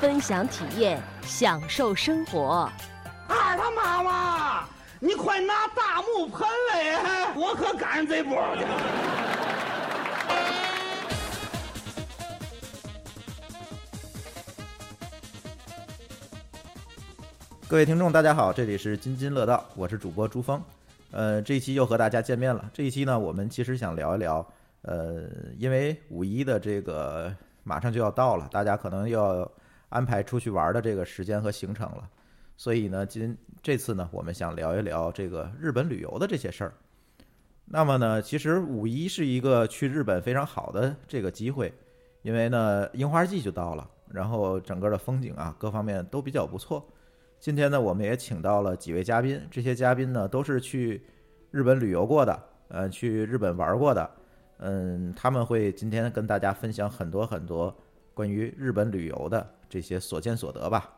[0.00, 2.66] 分享体验，享受生活。
[3.28, 4.66] 二他妈妈，
[4.98, 6.40] 你快拿大木盆
[6.72, 8.70] 来，我可赶上这波去了。
[17.68, 20.62] 各位听众，大家好，这里是津津乐道，我是主播朱峰。
[21.10, 22.70] 呃，这一期又和大家见面了。
[22.72, 24.46] 这一期呢，我们其实想聊一聊，
[24.80, 25.24] 呃，
[25.58, 27.30] 因为五一的这个
[27.64, 29.46] 马上就要到了，大家可能要
[29.90, 32.08] 安排出去玩的这个时间和行程了，
[32.56, 36.72] 所以呢，今这次呢，我们想聊一聊这个日本旅游的这些事儿。
[37.66, 41.72] 那么呢，其实五一是一个去日本非常好的这个机会，
[42.22, 46.84] 因为呢，樱花季就到了，然后整个的风景啊，各方面都比较不错。
[47.38, 51.02] 今天呢，我们也请到了几位嘉宾，这些嘉宾呢都是去
[51.50, 54.10] 日本旅游过的，呃，去日本玩过的，
[54.58, 57.76] 嗯，他们会今天跟大家分享很多很多
[58.14, 60.90] 关于日本旅游的这些所见所得吧，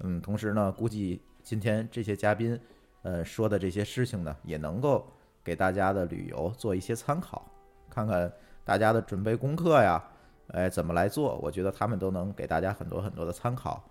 [0.00, 2.58] 嗯，同时呢，估计今天这些嘉宾，
[3.02, 5.06] 呃，说的这些事情呢，也能够
[5.44, 7.46] 给大家的旅游做一些参考，
[7.90, 8.32] 看看
[8.64, 10.02] 大家的准备功课呀，
[10.48, 13.84] 哎，怎么来做，我觉得他们都能给大家很多很多的参考。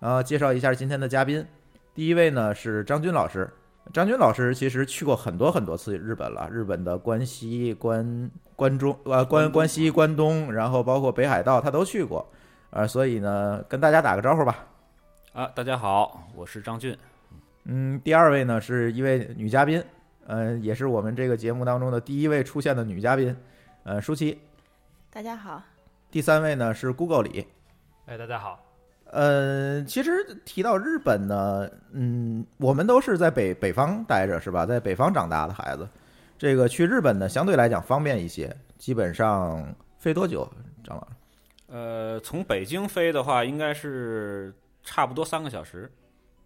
[0.00, 1.46] 然后介绍一下今天的嘉宾，
[1.94, 3.48] 第一位呢是张军老师。
[3.92, 12.28] 张军老师其实去过很多很多次日本了，日本的关西、关关中呃关关西、关东，然后包括北海道他都去过，
[12.76, 14.66] 呃，所以呢跟大家打个招呼吧。
[15.32, 16.94] 啊，大家好，我是张俊。
[17.64, 19.82] 嗯，第二位呢是一位女嘉宾，
[20.26, 23.34] 呃，也是我们这个节目当中的第一位出现的女嘉宾，
[23.84, 24.38] 呃，舒淇。
[25.10, 25.62] 大家好。
[26.10, 27.46] 第三位呢是 Google 里。
[28.04, 28.62] 哎，大家好。
[29.10, 30.10] 呃，其实
[30.44, 34.66] 提到日本呢，嗯，我们都是在北北方待着，是吧？
[34.66, 35.88] 在北方长大的孩子，
[36.36, 38.54] 这个去日本呢，相对来讲方便一些。
[38.76, 39.66] 基本上
[39.98, 40.46] 飞多久，
[40.84, 41.15] 张老师？
[41.68, 45.90] 呃，从北京飞的话，应该是差不多三个小时。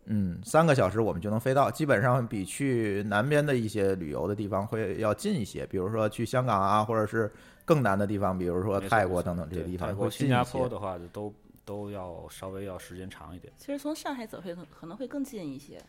[0.04, 5.66] 嗯，三个小时我们就能飞到，基本上比去南边的一些旅游的地方会要近一些。
[5.66, 7.30] 比如说去香港啊，或者是
[7.64, 10.18] 更南的地方，比如说泰国等等这些地方会近一些。
[10.18, 11.32] 新加坡的话，都。
[11.62, 13.52] 都要稍微要时间长一点。
[13.56, 15.80] 其实从上海走会可能会更近一些，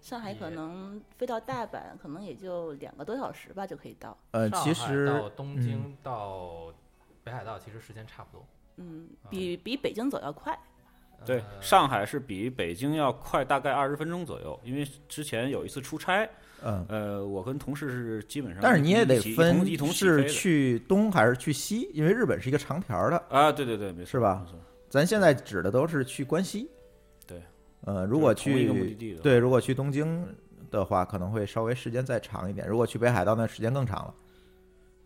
[0.00, 4.16] 上海可能飞到大阪可能也就两个多小时吧就可以到。
[4.30, 6.72] 呃，其实到东京到
[7.22, 8.46] 北海道其实时间差不多。
[8.76, 10.56] 嗯，比比北京走要快。
[11.24, 16.28] 对，上海是比北京要快大概二十分钟左右，因为之前有一次出差，
[16.62, 24.46] 嗯，呃，我跟同事是基本上，但是你也得分一同是去东还是去西，因为日本是一个长条的啊，对对对，没错，是吧？
[24.88, 26.70] 咱现在指的都是去关西，
[27.26, 27.42] 对，
[27.80, 30.24] 呃，如果去对，如果去东京
[30.70, 32.68] 的话，可能会稍微时间再长一点。
[32.68, 34.14] 如果去北海道，那时间更长了。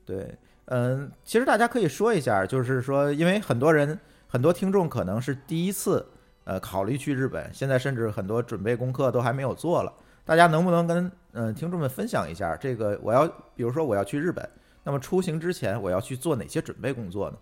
[0.04, 0.36] 对，
[0.70, 3.98] 嗯，其实大家可以说一下，就是说，因为很多人、
[4.28, 6.06] 很多听众可能是第一次
[6.44, 9.92] 呃考虑去日本，现在甚至很多准备功课都还没有做了。
[10.24, 13.26] 大家能不能跟嗯听众们分享一下，这个我要，
[13.56, 14.48] 比如说我要去日本，
[14.84, 17.36] 那么出行之前我要去做哪些准备工作呢？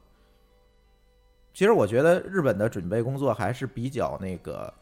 [1.53, 4.73] 其实我觉得日本的准备工作还是比较那个，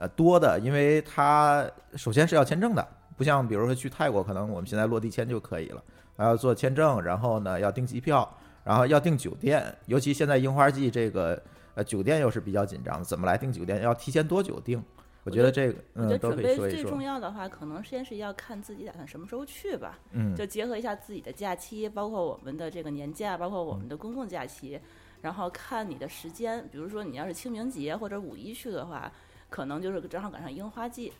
[0.00, 2.84] 呃多的，因为它首先是要签证的，
[3.16, 5.80] 不像比如说去泰国，可能我们现在落地签就可以了，
[6.16, 8.28] 还要做签证，然后呢要订机票，
[8.64, 11.40] 然后要订酒店，尤其现在樱花季，这个
[11.74, 13.82] 呃酒店又是比较紧张，怎么来订酒店？
[13.82, 14.82] 要提前多久订？
[15.24, 16.54] 我觉得这个我觉得准备。
[16.56, 24.78] 最重要的话，可能先是要看自己打算什么时候去吧，嗯，就结合一下自己的假期，包括我们的这个年假，包括我们的公共假期。
[25.22, 29.10] 然后看你的时间，比如说你要是清明节或者五一去的话，
[29.48, 31.10] 可能就是正好赶上樱花季。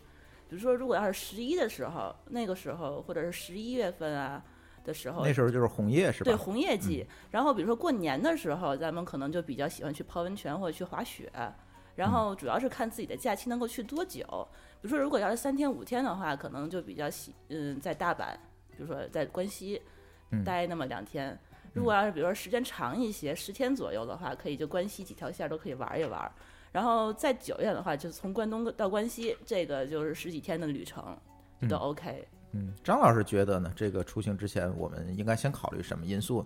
[0.51, 4.45] 比如说，如果要是十一的时候，那个时候或者是十一月份啊
[4.85, 6.31] 的时候，那时候就是红叶是吧？
[6.31, 7.07] 对，红叶季。
[7.31, 11.33] 然后比如说过年的时候，咱们可能就比较喜欢去泡温泉或者去滑雪。
[11.97, 14.21] 然后主要是看自己的假期能够去多久。
[14.81, 18.35] 比如说，如果要是三天五天的话，可能就比较喜嗯在大阪，
[18.71, 19.81] 比如说在关西
[20.45, 21.39] 待那么两天。
[21.73, 26.31] 如果要是比如说时间长一些，十天左右的话，可以就关西几条线都可以玩一玩。
[26.73, 31.17] 然后再久一点的话，就从关东到关西，这个就是十几天的旅程，
[31.69, 32.27] 都 OK。
[32.33, 32.44] 嗯，
[32.83, 33.73] 张老师觉得呢？
[33.75, 36.45] 这个出行之前，我们应该先考虑什么因素？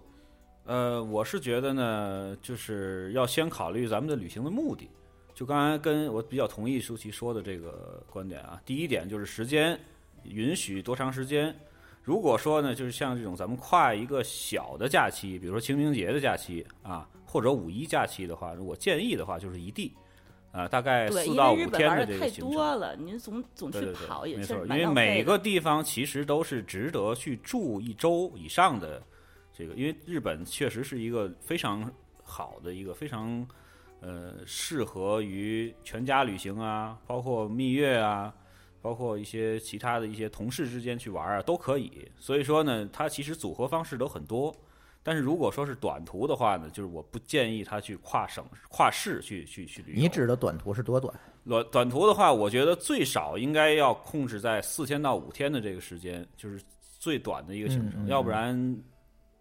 [0.64, 4.88] 呃，我是觉得呢，就是要先考虑咱们的旅行的目的。
[5.34, 8.60] 就刚才跟我比较同意舒淇说的这个观点啊。
[8.66, 9.78] 第一点就是时间
[10.24, 11.54] 允许多长时间。
[12.02, 19.94] 如果说呢，就是像这种咱们跨一个小的假期，比如说清明节的假期啊，或者五一假期的话，如果建议的话，就是一地，
[20.50, 22.52] 啊，大概四到五天玩的这个行程。
[22.52, 29.02] 多了，您总总去对对对，跑也是没错，因为每个地方其实都是值得去住一周以上的。
[29.52, 31.92] 这个，因为日本确实是一个非常
[32.22, 33.46] 好的一个非常
[34.00, 38.32] 呃适合于全家旅行啊，包括蜜月啊，
[38.80, 42.08] 包括一些其他的一些同事之间去玩啊都可以。
[42.18, 44.54] 所以说呢，它其实组合方式都很多。
[45.02, 50.00] 但是如果说是短途的话呢，就是我不建议他去跨省、跨市去去去旅游。
[50.00, 51.14] 你指的短途是多短？
[51.46, 56.60] 短短途的话，我觉得最少应该要控制在四天到五天的这个时间，就是
[56.98, 58.54] 最短的一个行程，嗯嗯嗯要不然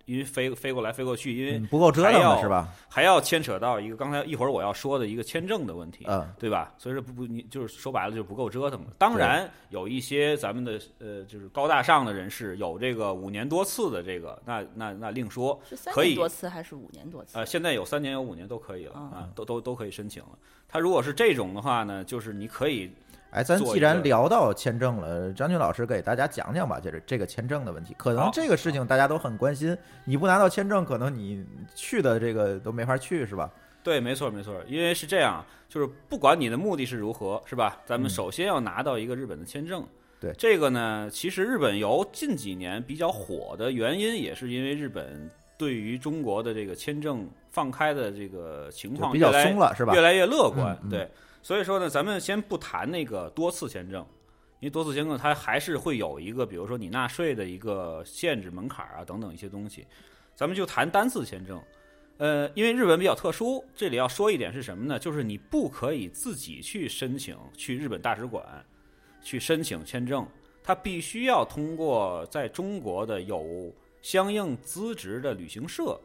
[0.07, 2.69] 因为飞飞过来飞过去，因为嗯不够折腾是吧？
[2.89, 6.74] 还要牵扯到一个刚才一会儿我要说的一个签证的问题，嗯，对吧？
[6.77, 8.88] 所以说不不，你就是说白了就是不够折腾了。
[8.98, 15.59] 当然有一些咱们的呃就是高大上的人士有这个五年多次的这个，那那那另说。
[15.69, 17.38] 是三可以年多次还是五年多次？
[17.38, 20.30] 呃，现在有三年有五年都可以了嗯啊，都都都可以申请了。
[20.69, 22.89] 他如果是这种的话呢，就是你可以
[23.31, 27.94] 哎，咱既然聊到签证了，张军老师给大家讲讲吧，就是这个签证的问题。
[27.97, 31.45] 可能这个事情大家都很关心，你不拿到签证，可能你
[31.75, 33.51] 去的这个都没法去，是吧？
[33.83, 37.79] 对，没错没错，因为是这样，就是不管你的目的是如何，是吧？
[37.85, 39.85] 咱们嗯首先要拿到一个日本的签证。
[40.19, 50.01] 对这个呢，其实日本游近几年比较火的原因，也是因为日本对于中国的这个签证放开的这个情况比较松了，是吧越？
[50.01, 50.75] 来越乐观。
[50.81, 51.09] 嗯嗯对，
[51.47, 54.05] 所以说呢，咱们先不谈那个多次签证，
[54.59, 59.88] 因为多次签证它还是会有一个，比如说你纳税的一个限制门槛啊等等一些东西。
[60.35, 61.63] 咱们就谈单次签证。
[62.17, 64.99] 呃，因为日本比较特殊，这里要说一点是什么呢？
[64.99, 68.45] 就是你不可以自己去申请去日本大使馆
[69.21, 70.27] 去申请签证，
[70.61, 75.97] 它必须要通过在中国的有相应资质的旅行社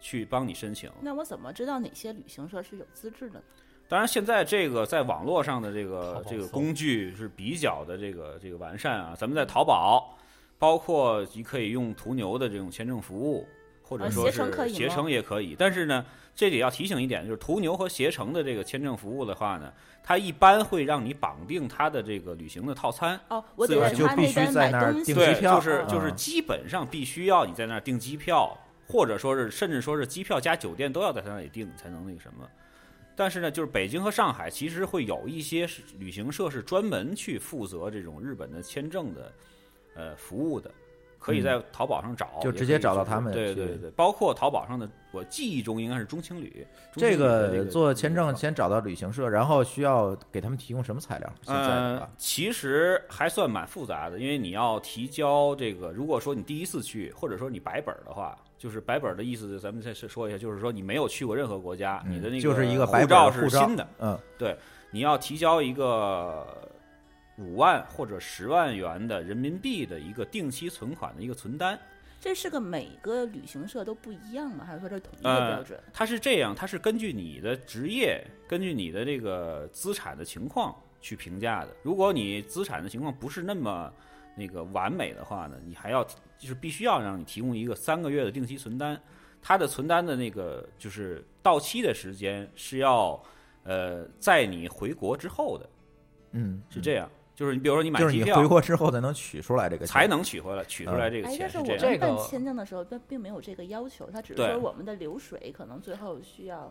[0.00, 0.90] 去帮你申请。
[1.02, 3.44] 那我怎么知道哪些旅行社是有资质的呢？
[3.90, 9.16] 当然，现在这个在网络上的这个这个工具是比较的这个这个完善啊。
[9.18, 10.16] 咱们在淘宝，
[10.60, 13.44] 包括你可以用途牛的这种签证服务，
[13.82, 15.56] 或者啊说携程可以吗是携程也可以。
[15.58, 16.06] 但是呢，
[16.36, 19.72] 这里要提醒一点，就是途牛和携程的这个签证服务的话呢，
[20.04, 23.18] 它一般会让你绑定它的这个旅行的套餐。
[23.26, 24.92] 哦，我得在就必须在那儿。
[24.92, 32.48] 对，订机票就是就是嗯基本上必须要你在那儿订机票，或者说是甚至说是机票加酒店都要在他那里订才能那个什么。
[33.20, 35.68] 但是呢，就是北京和上海其实会有一些
[35.98, 39.34] 旅行社是专门去负责这种日本的签证的
[39.94, 40.72] 呃服务的，
[41.20, 46.66] 可以在淘宝上找，嗯就直接找到他们对对对，包括淘宝上的，我记忆中应该是中青旅。
[46.92, 51.32] 这个做签证先找到旅行社，然后需要给他们提供什么材料？
[51.42, 64.56] 现在的呃，其实还算蛮复杂的，因为你要提交这个，如果说你第一次去，或者说你白本儿的话，就是白本儿的意思，咱们再说一下，就是说你没有去过任何国家，你的那个嗯就是一个白护照儿护照是新的，嗯，对
[64.90, 66.46] 你要提交一个
[67.40, 71.78] 五万或者十万元的人民币的一个定期存款的一个存单。
[72.20, 74.62] 这是个每个旅行社都不一样吗？
[74.62, 75.80] 还是说这是统一的呃标准？
[75.90, 81.74] 它是这样，它是根据你的职业，根据你的这个资产的情况去评价的。
[81.82, 83.90] 如果你资产的情况不是那么
[84.36, 86.04] 那个完美的话呢，你还要
[86.38, 89.00] 就是必须要让你提供一个三个月的定期存单。
[89.40, 93.18] 它的存单的那个就是到期的时间是要
[93.64, 95.70] 呃在你回国之后的，
[96.32, 97.08] 嗯，是这样。
[97.40, 101.80] 就是你比如说你买就是你机票回国之后才能取出来这个钱才能取回来，取出来这个哎，钱但是我这样。
[101.80, 106.70] 们这个办签证的时候，并并没有这个要求，他只是对说我们的流水可能最后需要，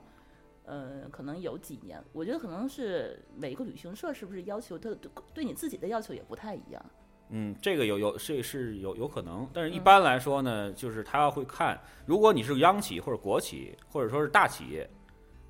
[0.66, 2.00] 呃，可能有几年。
[2.14, 6.86] 我觉得可能是每个旅行社是不是要求他对对你自己的要求也不太一样。
[7.30, 14.88] 嗯，这个有有是是有有可能，但是一嗯般来说呢，就是他会看，如果你是央企或者国企，或者说是大企业，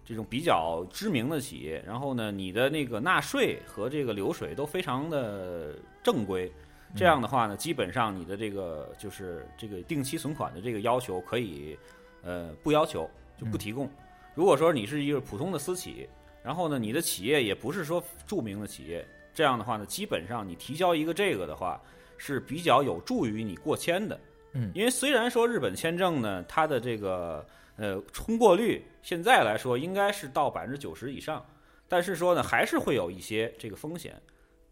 [0.10, 6.52] 这种比较知名的企业，然后呢，你的那个纳税和这个流水都非常的正规，
[6.96, 11.78] 这样的话呢，基本上你的这个就是这个定期存款的这个要求可以
[12.24, 13.88] 呃不要求就不提供。
[14.34, 16.10] 如果说你是一个普通的私企，
[16.44, 21.80] 然后呢，你的企业也不是说著名的企业，这样的话呢，基本上你提交一个这个的话
[22.18, 24.20] 是比较有助于你过签的。
[24.54, 31.46] 嗯因为虽然说日本签证呢，它的这个呃通过率现在来说应该是到百分之九十以上，
[31.88, 34.16] 但是说呢，还是会有一些这个风险。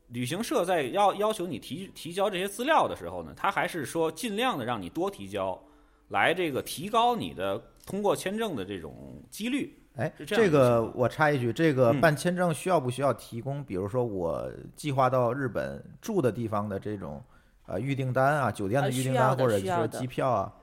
[0.09, 5.61] 旅行社在要要求你提提交这些资料的时候呢，他还是说尽量的让你多提交，
[6.07, 9.77] 来这个提高你的通过签证的这种几率。
[9.97, 17.21] 哎，是这样这个我插一句，这个嗯办签证需要不需要提供，比如说我计划到日本住的地方的这种
[17.65, 20.53] 呃预订单啊，酒店的呃预订单，或者说机票啊？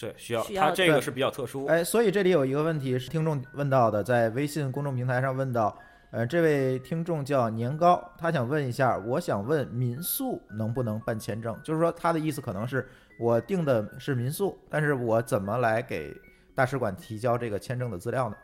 [0.00, 1.66] 对，需要需要对它这个是比较特殊。
[1.66, 5.76] 哎，所以这里有一个问题是听众问到的，在微信公众平台上问到，
[6.10, 11.54] 呃，这位听众叫年糕，他想问一下，我想问民宿能不能办签证？
[11.62, 12.88] 就是说他的意思可能是
[13.18, 16.10] 我订的是民宿，但是我怎么来给
[16.54, 18.36] 大使馆提交这个签证的资料呢？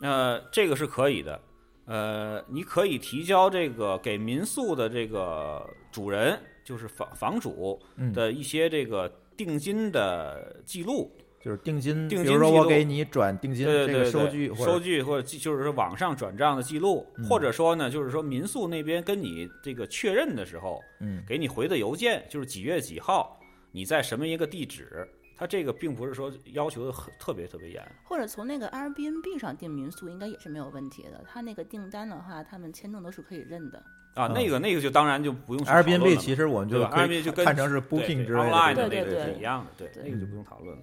[0.00, 1.38] 呃，这个是可以的。
[1.86, 11.10] 呃，你可以提交这个给民宿的这个主人，就是房房主嗯，的一些这个定金的记录。
[11.38, 23.38] 就是定金，定比如说我给你转定金这个对对对，收据，或者收据或者就是说网上转账的记录，嗯或者说呢，就是说民宿那边跟你这个确认的时候，嗯给你回的邮件就是几月几号，
[23.70, 25.08] 你在什么一个地址。
[25.38, 31.22] 他这个并不是说要求的很特别特别严，或者从那个 Airbnb 上订民宿，应该也是没有问题的。
[31.28, 33.84] 他那个订单的话，他们签证都是可以认的。
[34.16, 40.82] 啊，嗯那个那个就当然就不用去讨论了 Airbnb 嘛其实我们就可以？Airbnb 就跟看成是对 Booking 对之类的对对对是一样的，对，对那个就不用讨论了。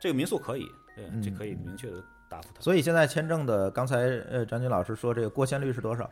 [0.00, 1.96] 这个民宿可以，对，这嗯可以明确的
[2.28, 2.60] 答复他。
[2.60, 3.96] 所以现在签证的，刚才
[4.30, 6.08] 呃张军老师说这个过签率是多少？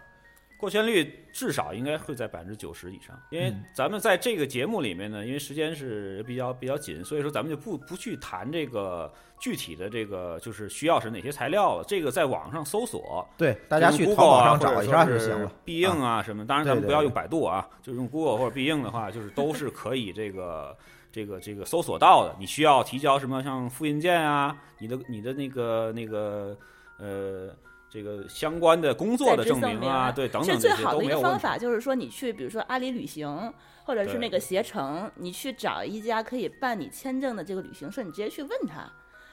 [0.63, 15.51] 过签率至少应该会在百分之九十以上，因为嗯咱们在这个节目里面呢，因为时间是比较比较紧，所以说咱们就不不去谈这个具体的这个就是需要是哪些材料了，这个在网上搜索，对，大家去淘宝啊上找一下就行了。
[15.65, 20.77] 必应啊什么，当然咱们不要用百度啊，就用 Google 或者必应的话，就是都是可以这个
[21.11, 22.37] 这个这个搜索到的。
[22.39, 26.57] 你需要提交什么像复印件啊，你的你的那个那个
[26.99, 27.49] 呃
[27.93, 31.09] 这个相关的工作的证明啊，对等其实等这些最好的一。
[31.09, 33.53] 个方法就是说，你去比如说阿里旅行，
[33.85, 38.91] 或者是那个携程，你去找一家可以办理签证的这个旅行社，你直接去问他。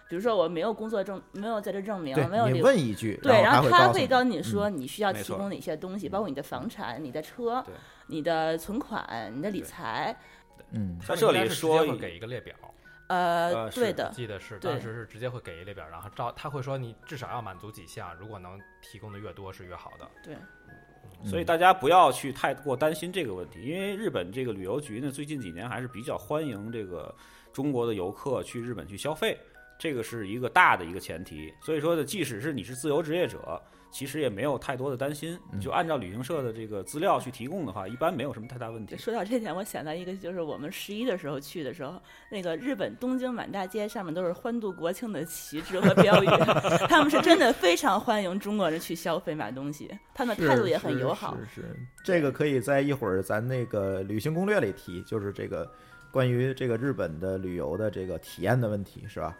[0.09, 2.67] 比如说我没有工作证，没有在这证明，没有对，你这个。
[2.67, 7.63] 问一句，对，然后他会告会告诉你嗯说你需要提供哪些东西，包括你的房产、你的车、
[8.07, 10.13] 你的存款、你的理财。
[10.71, 12.53] 嗯在这里说给一个列表，
[13.09, 20.07] 呃，对的，记得是当时是直接会给一列表，然后照他会说你至少要满足几项，如果能提供的越多是越好的。
[20.23, 20.37] 对，
[21.27, 27.13] 所以大家不要去太过担心这个问题，因为日本这个旅游局呢，最近几年还是比较欢迎这个
[27.51, 29.35] 中国的游客去日本去消费，
[29.79, 31.51] 这个是一个大的一个前提。
[31.61, 33.59] 所以说呢，即使是你是自由职业者，
[33.91, 38.95] 其实也没有太多的担心，你就按照旅行社的这个资料去提供的话，一般没有什么太大问题。
[38.97, 46.27] 说到这点，我想到一个，就是我们十一的时候去的时候，那个日本东京满大街上面都是欢度国庆的旗帜和标语，
[46.87, 51.35] 他们是真的非常欢迎中国人去消费买东西，他们态度也很友好。
[51.37, 55.69] 是是是，这个可以在一会儿咱那个旅行攻略里提，就是这个
[56.11, 59.35] 关于这个日本的旅游的这个体验的问题，是吧？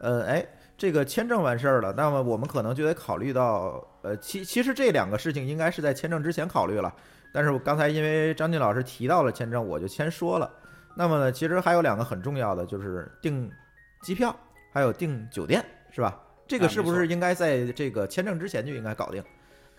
[0.00, 0.46] 呃，哎，
[0.80, 6.90] 这个签证完事儿了，那么我们可能就得考虑到，呃，其其实这两个事情应该是在签证之前考虑了，
[7.34, 10.50] 但是我刚才因为张晋老师提到了签证，我就先说了。
[10.96, 13.52] 那么呢，其实还有两个很重要的，就是订
[14.00, 14.34] 机票，
[14.72, 16.18] 还有订酒店，是吧？
[16.48, 19.22] 这个是不是应该在这个签证之前就应该搞定？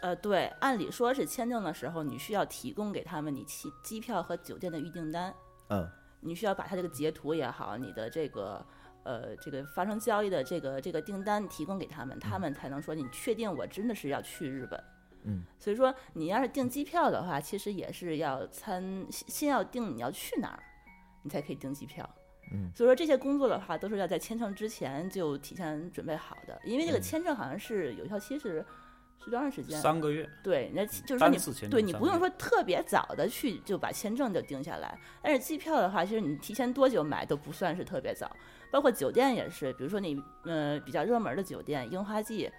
[0.01, 5.34] 呃，对，按理说是签证的时候，你需要提供给他们你机机票和酒店的预订单，
[5.70, 5.89] 嗯
[6.20, 8.63] 你需要把它这个截图也好，你的这个
[9.03, 14.84] 呃这个发生交易的这个这个订单提供给他们，他们才能说你确定我真的是要去日本。
[15.24, 18.81] 嗯，所以说你要是订机票的话，其实也是要参
[19.12, 20.63] 先先要定你要去哪儿，
[21.22, 22.10] 你才可以订机票。
[22.53, 28.65] 嗯，所以说这些工作的话，都是要在签证之前就提前准备好的，因为这个嗯签证好像是有效期是
[29.24, 29.79] 是多长时间？
[29.79, 38.36] 三个月，对，那就是说你单次签证对你不用说特别早的去就把签证就定下来，但是机票的话，其实你提前多久买都不算是特别早，
[38.72, 42.50] 包括酒店也是，比如说你呃比较热门的酒店，樱花季。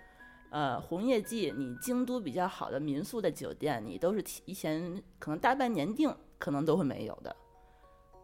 [0.50, 7.34] 呃，红叶季，你京都比较好的民宿的酒店，你都是提前可能大半年订，可能都会没有的。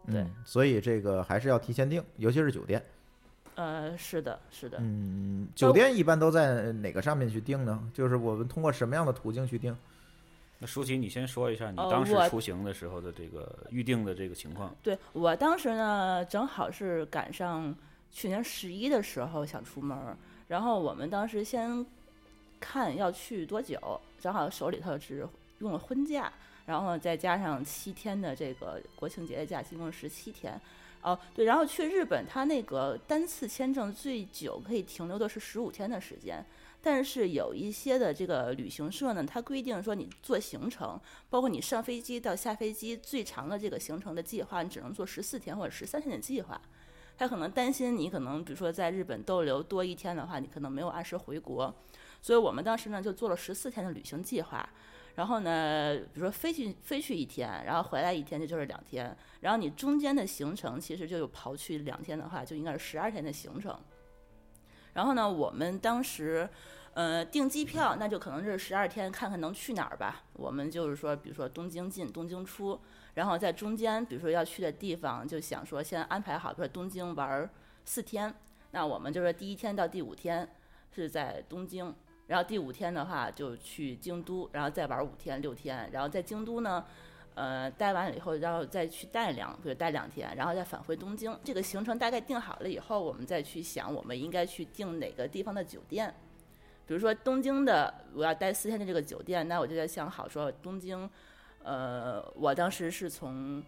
[0.05, 2.85] 对嗯，所以这个还是要提前订，尤其是酒店。
[3.55, 4.77] 呃，是的，是的。
[4.79, 7.83] 嗯，酒店一般都在哪个上面去订呢？
[7.95, 9.75] 就是我们通过什么样的途径去订？
[10.59, 14.75] 那舒淇，你先说一下你呃当时出行的时候的这个预定的这个情况。
[14.83, 17.73] 对我当时呢，正好是赶上
[18.11, 20.17] 去年十一的时候想出门儿，
[20.49, 21.85] 然后我们当时先
[22.59, 23.79] 看要去多久，
[24.19, 25.25] 正好手里头只
[25.59, 26.31] 用了婚假，
[26.65, 30.59] 然后再加上七天的这个国庆节的假期，一共十七天。
[31.01, 36.45] 哦，对，然后去日本，他那个单次签证最久可以停留的是十五天的时间，
[36.81, 46.59] 但是有一些的这个旅行社呢，它规定说你做行程，包括你上飞机到下飞机最长的这个行程的计划，你只能做十四天或者十三天的计划。
[47.17, 51.73] 他可能担心你可能比如说在日本逗留多一天的话，你可能没有按时回国，
[52.21, 54.67] 所以我们当时呢就做了十四天的旅行计划。
[55.15, 59.13] 然后呢，比如说飞去飞去一天，然后回来一天，这就是两天。
[59.41, 63.77] 然后你中间的行程其实就有刨去两天的话，就应该是十二天的行程。
[64.99, 66.49] 然后呢，我们当时
[66.93, 70.23] 呃订机票，那就可能是十二天，看看能去哪儿吧。
[70.33, 72.77] 我们就是说，比如说东京进，东京出，
[73.13, 77.49] 然后在中间，比如说要去的地方，就想说先安排好，比如说东京玩
[77.85, 78.33] 四天，
[78.71, 80.49] 那我们就是第一天到第五天
[80.93, 81.95] 是在东京。
[82.27, 86.83] 然后第五天的话就去京都，然后再玩五天六天，然后在京都呢，
[87.39, 91.33] 呃，待完了以后，然后再去待两，比如待两天，然后再返回东京。
[91.41, 96.13] 这个行程大概定好了以后，我们再去想我们应该去订哪个地方的酒店。
[96.85, 101.09] 比如说东京的，我要待四天的这个酒店，那我就在想好说东京，
[101.63, 103.63] 呃，我当时是从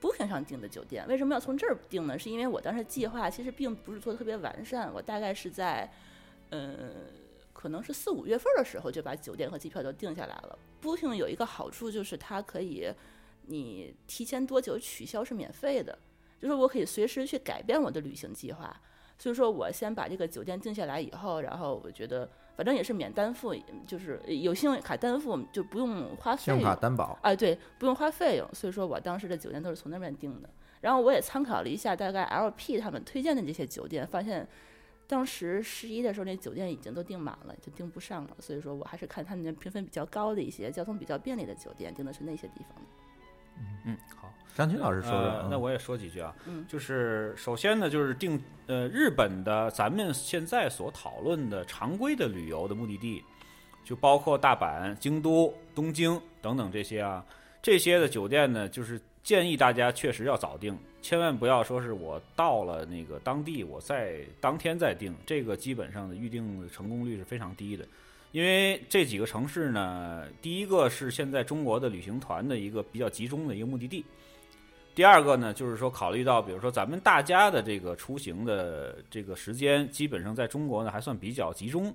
[0.00, 1.04] Booking 上订的酒店。
[1.08, 2.16] 为什么要从这儿订呢？
[2.16, 5.90] 是因为我当时计划其实并不是做的特别完善，我大概是在，
[6.50, 6.92] 呃。
[7.52, 10.58] 可能是四五月份的时候就把酒店和机票都定下来了。
[10.82, 12.92] Booking 有一个好处就是它可以，
[13.46, 15.98] 你提前多久取消是免费的，
[16.40, 18.74] 就是我可以随时去改变我的旅行计划。
[19.18, 23.54] 所以说我先把这个酒店定下来以后，然后我觉得反正也是免单付，
[23.86, 26.42] 就是有信用卡单付就不用花费。
[26.44, 27.18] 信用卡担保。
[27.22, 28.48] 哎，对，不用花费用。
[28.54, 30.48] 所以说我当时的酒店都是从那边订的。
[30.80, 34.48] 然后我也参考了一下大概 LP 他们推荐的这些酒店，发现。
[35.10, 38.36] 当时十一的时候，那酒店已经都订满了，就订不上了。
[38.38, 42.88] 所以说我还是看他们那评分比较高的一些、交通比较便利的酒店，订的是那些地方的。
[43.84, 46.32] 嗯，好，张军老师说的，那我也说几句啊。
[46.46, 53.22] 嗯，就是首先呢，就是定呃日本的咱们现在所讨论的常规的旅游的目的地，
[53.82, 57.26] 就包括大阪、京都、东京等等这些啊，
[57.60, 58.98] 这些的酒店呢，就是
[59.30, 60.76] 建议大家确实要早定。
[61.00, 67.86] 千万不要说是我到了那个当地，我在当天再定，这个基本上的预定成功率是非常低的。
[68.32, 74.04] 因为这几个城市呢，第一个是现在中国的旅行团的一个比较集中的一个目的地，
[74.96, 81.94] 第二个呢，就是说考虑到，比如说咱们大家的这个出行的这个时间，基本上在中国呢还算比较集中，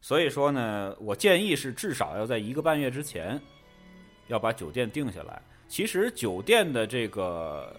[0.00, 3.40] 所以说呢，我建议是至少要在一个半月之前
[4.26, 5.40] 要把酒店定下来。
[5.68, 7.74] 其实酒店的这个。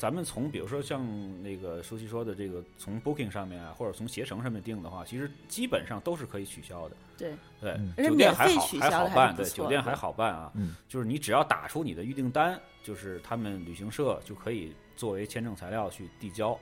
[0.00, 1.06] 咱们从比如说像
[1.42, 6.96] 那个舒淇说的这个，从 Booking 上面啊，或者从携程上面订的话，其实基本上都是可以取消的。
[7.18, 10.50] 对对，酒店还好还好办，对酒店还好办啊。
[10.54, 16.58] 嗯，就是你只要打出你的预订单，就是他们旅行社就可以作为签证材料去递交。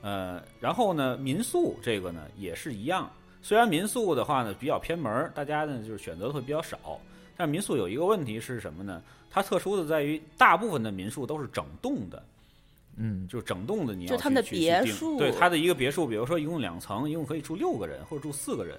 [0.00, 6.98] 呃，然后呢，民宿这个呢也是一样，虽然民宿的话呢比较偏门，大家呢就是选择的会比较少，
[7.36, 9.02] 但民宿有一个问题是什么呢？
[9.32, 12.22] 它特殊的在于，大部分的民宿都是整栋的。
[12.96, 18.78] 嗯，就是整栋的，你要就他们的别墅，对它的一个别墅，比如说一共两层，一共可以住六个人或者住四个人，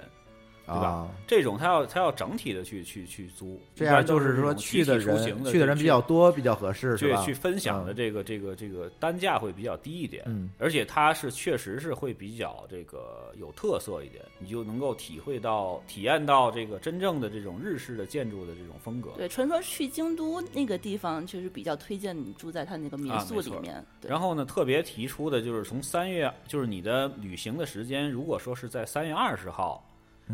[0.65, 1.07] 对吧？
[1.27, 19.11] 这种他要他要整体的去去去租，这样就是说去的人去的人比较多，比较合适，去去分享的这个这个这个单价会比较低一点，嗯，而且它是确实是会比较这个有特色一点，你就能够体会到体验到这个真正的这种日式的建筑的这种风格。
[19.17, 23.83] 对，传说去京都那个地方确实比较推荐你住在他那个民宿里面。
[24.01, 29.83] 然后呢，特别提出的就是从三月，就是你的旅行的时间，如果说是在三月二十号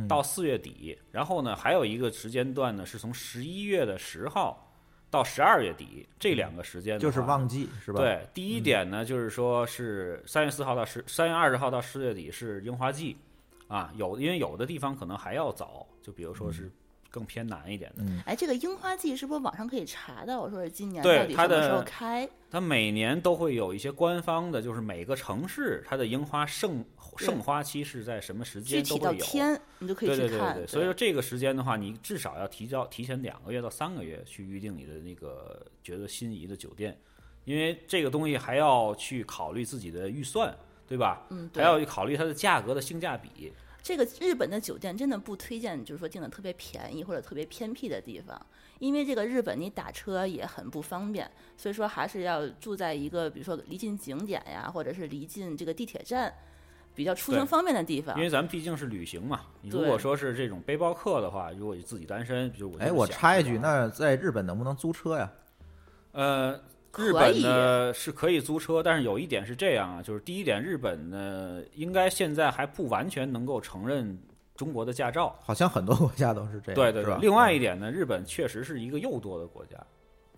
[0.08, 4.72] 到四月底，然后呢，还有一个时间段呢，是从十一月的十号
[5.10, 8.00] 到十二月底这两个时间，就是旺季，是吧？
[8.00, 13.18] 对，第一点呢，就是说是三月四号到十三月二十号到十月底是樱花季，
[13.68, 16.72] 啊，有因为有的地方可能还要早，就比如说是。
[17.12, 20.40] 更偏南一点的，哎，这个樱花季是不是网上可以查到？
[20.40, 22.30] 我说是今年到底什么时候开？
[22.52, 26.86] 它每年都会有一些官方的，就是每个城市它的樱花盛
[27.18, 29.24] 盛花期是在什么时间都会有。
[29.24, 30.28] 天你就可以去看。
[30.28, 36.98] 对对对对，所以说这个时间的话，你至少要提交提前两个月到三个月去预定你的那个觉得心仪的酒店，
[37.46, 40.56] 因为这个东西还要去考虑自己的预算，
[40.88, 41.26] 对吧？
[41.30, 43.52] 嗯，还要去考虑它的价格的性价比。
[43.82, 48.40] 这个日本的酒店真的不推荐，就是说订的特别便宜或者特别偏僻的地方，
[48.78, 56.32] 因为这个日本你打车也很不方便，所以说还是要住在一个比如说离近景点呀，或者是离近这个地铁站，
[57.00, 58.14] 比较出行方便的地方。
[58.18, 65.32] 因为咱们毕竟是旅行嘛，你如果说是这种背包客的话，如果你自己单身，比如我哎，我插一句，那在日本能不能租车呀？
[66.12, 66.60] 呃。
[66.98, 74.20] 日本呢是可以租车，但是有一点是这样啊，就是第一点，日本呢应该现在还不完全能够承认
[74.56, 77.16] 中国的驾照，好像很多国家都是这样，对对对。
[77.22, 79.78] 另外一点呢，日本确实是一个又多的国家，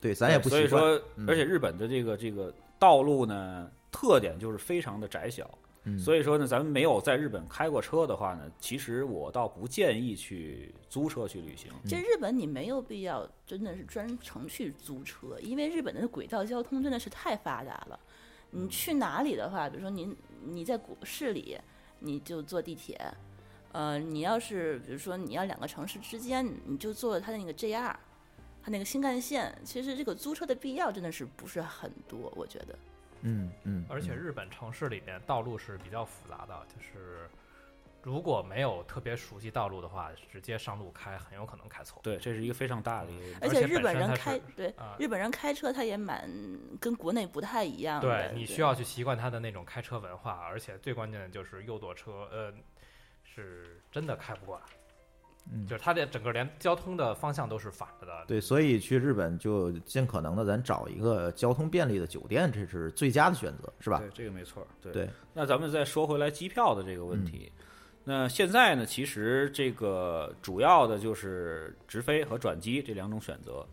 [0.02, 5.50] 对，咱也不所以说，而且日本的这个这个道路呢，特点就是非常的窄小，
[5.84, 11.72] 嗯所以说呢，咱们没有在日本开过车的话呢，其实我倒不建议去租车去旅行。
[11.88, 18.00] 这日本你没有必要真的是专程去租车，因为日本的轨道交通真的是太发达了。
[18.52, 21.58] 你去哪里的话，比如说您你在国市里，
[21.98, 23.00] 你就坐地铁，
[23.72, 27.96] 呃，你要是比如说你要两个城市之间，你就坐它的那个 JR，
[28.62, 29.58] 它那个新干线。
[29.64, 32.78] 其实这个租车的必要真的是不是很多，我觉得。
[33.22, 37.30] 嗯嗯，而且嗯日本城市里面道路是比较复杂的，就是
[38.04, 42.02] 如果没有特别熟悉道路的话，直接上路开很有可能开错。
[42.02, 43.38] 对，这是一个非常大的一个。
[43.42, 46.28] 而而且日本人开对啊日本人开车，他也蛮
[46.80, 48.08] 跟国内不太一样的。
[48.08, 52.52] 对你需要去习惯他的那种开车文化，而且最关键的就是右舵车，呃，
[53.24, 54.60] 是真的开不惯，
[55.50, 58.26] 嗯就是它的整个连交通的方向都是反着的。
[58.28, 64.00] 对，所以去日本就尽可能的咱找一个交通便利的酒店，这是最佳的选择，是吧？
[64.00, 64.68] 对，这个没错。
[64.82, 67.52] 对对，那咱们再说回来机票的这个问题。
[67.56, 67.66] 嗯
[68.04, 73.64] 那现在呢，其实这个主要的就是直飞和转机这两种选择，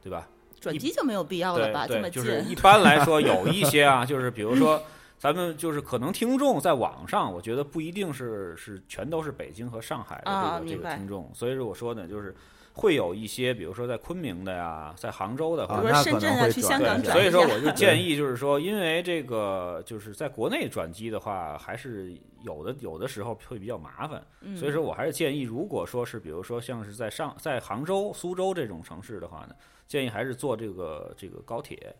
[0.00, 0.28] 对吧？
[0.60, 1.84] 转机就没有必要了吧？
[1.88, 4.80] 这么，近，就是一般来说有一些啊，就是比如说
[5.22, 12.34] 咱们就是可能听众在网上，我觉得不一定是是全都是北京和上海的这个、这个听众，所以说我说呢，就是
[12.72, 29.54] 会有一些，比如说在昆明的呀，在杭州的，啊那可深圳啊，去能会转对，香港转所以说我就 建议，就是说，因为这个就是在国内转机的话，还是有的有的时候会比较麻烦，嗯所以说我还是建议，如果说是比如说像是在上在杭州、苏州这种城市的话呢，
[29.86, 31.94] 建议还是坐这个这个高铁。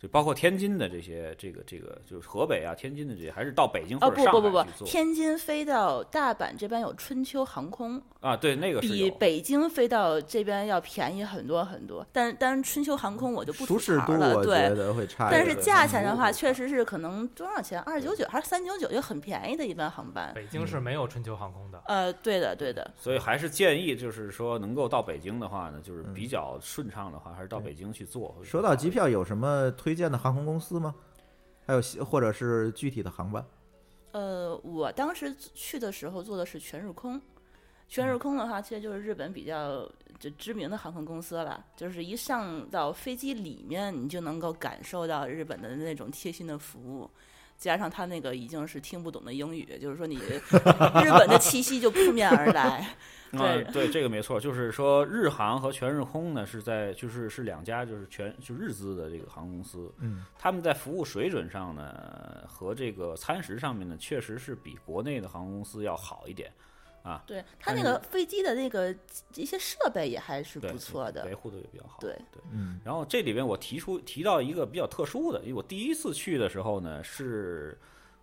[0.00, 8.36] 就包括天津的这些，这个这个就是河北啊、天津的这些，还是到北京或哦者上不不不不天津飞到大阪这边有春秋航空，啊。
[8.36, 9.10] 对，那个是比。
[9.18, 12.06] 北京飞到这边要便宜很多很多。
[12.12, 14.76] 但但是春秋航空我就不吐槽了，我觉对。
[14.76, 15.32] 得会差一。
[15.32, 17.80] 但是价钱的话，确实是可能多少钱？
[17.80, 20.32] 二九九还是三九九，就很便宜的一班航班。
[20.34, 22.88] 北京是没有春秋航空的，呃，对的，对的。
[22.96, 28.36] 所以还是建议，就是说能够到北京的话呢，就是嗯比较顺畅的话，还是到北京去做。
[28.44, 30.94] 说到机票，有什么推推荐的航空公司吗？
[31.64, 33.42] 还有或者是具体的航班？
[34.12, 37.18] 呃，我当时去的时候坐的是全日空。
[37.88, 41.64] 全日空的话，其实就是日本比较就知名的航空公司了。
[41.74, 47.10] 就是一上到飞机里面，你就能够感受到日本的那种贴心的服务，
[47.58, 52.96] 加上他那个已经是听不懂的英语，就是说你日本的气息就扑面而来。
[53.30, 66.50] 啊对，对，这个没错，就是说日航和全日空呢是在就是是两家就是全就日资的这个航空公司，嗯，他们在服务水准上呢和这个餐食上面呢，确实是比国内的航空公司要好一点，
[67.26, 68.94] 对他那个飞机的那个
[69.34, 71.34] 一些设备也还是，不错的维。
[71.34, 71.98] 护的也比较好。
[72.00, 72.42] 对对。
[72.52, 77.78] 嗯然后这里边我提出提到一个比较特殊的，因为我第一次去的时候呢，是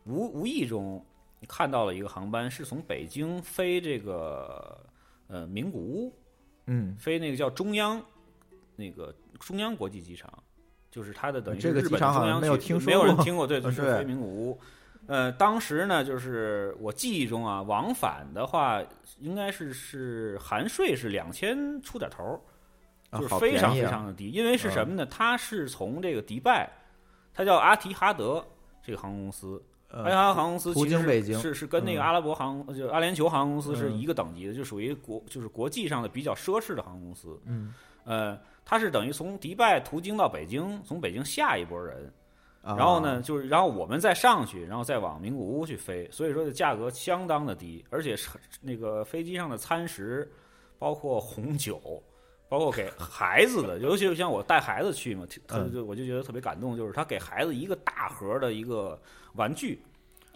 [0.05, 1.03] 无无意中
[1.47, 4.79] 看到了一个航班，是从北京飞这个
[5.27, 6.13] 呃名古屋，
[6.67, 8.03] 嗯，飞那个叫中央
[8.75, 10.31] 那个中央国际机场，
[10.91, 14.59] 就是它的等于是这个日本机场好像的中央区没有听说没有人听过，对就是飞名古屋。
[15.07, 18.81] 呃，当时呢，就是我记忆中啊，往返的话，
[19.19, 22.39] 应该是是含税是两千出点头儿，
[23.19, 24.31] 就是非常非常的低。
[24.31, 25.05] 因为是什么呢？
[25.05, 26.71] 它是从这个迪拜，
[27.33, 28.43] 它叫阿提哈德
[28.81, 37.39] 这个航空公司，阿提呃哈德航空公司途经北京是是跟那个嗯阿拉伯航就阿联酋航空公司是嗯一个等级的，就属于国就是国际上的比较奢侈的航空公司。
[37.45, 37.73] 嗯，
[38.05, 42.11] 呃，它是等于从迪拜途经到北京，从北京下一波人，
[42.65, 48.29] 然然后呢，就是然后我们再上去，然后再往名古屋去飞，所以说的价格相当的低，而且是
[48.61, 50.29] 那个飞机上的餐食，
[50.79, 52.01] 包括红酒，
[52.49, 58.99] 包括给孩子的， 尤其是像我带孩子去嘛，特嗯就我就觉得特别感动，就是他给孩子一个大盒的一个
[59.33, 59.81] 玩具。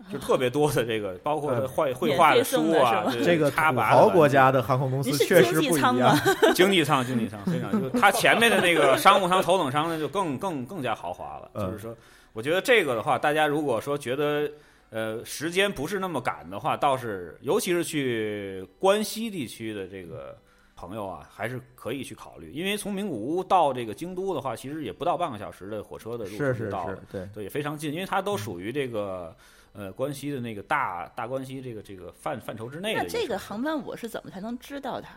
[0.09, 6.17] 就特别多的这个，包括呃绘绘画的书啊，这个插拔豪国家的航空公司确实不一样。
[6.55, 11.51] 经济舱， 经济舱非常，就它前面的那个商务舱、头等舱呢，就更更更加豪华了。
[11.55, 11.93] 嗯就是说，
[12.39, 14.49] 我觉得这个的话，大家如果说觉得
[14.91, 20.37] 呃时间不是那么赶的话，倒是尤其是去关西地区的这个
[20.73, 29.35] 朋友啊，还是可以去考虑，因为从名古屋到这个京都的话，其实也不到半个小时的火车的路程就到了是，，对，对，也非常近，因为它都属于这个。
[29.71, 35.15] 呃，关西的那个大大关西这个这个范范畴之内的那这个航班我是怎么才能知道它？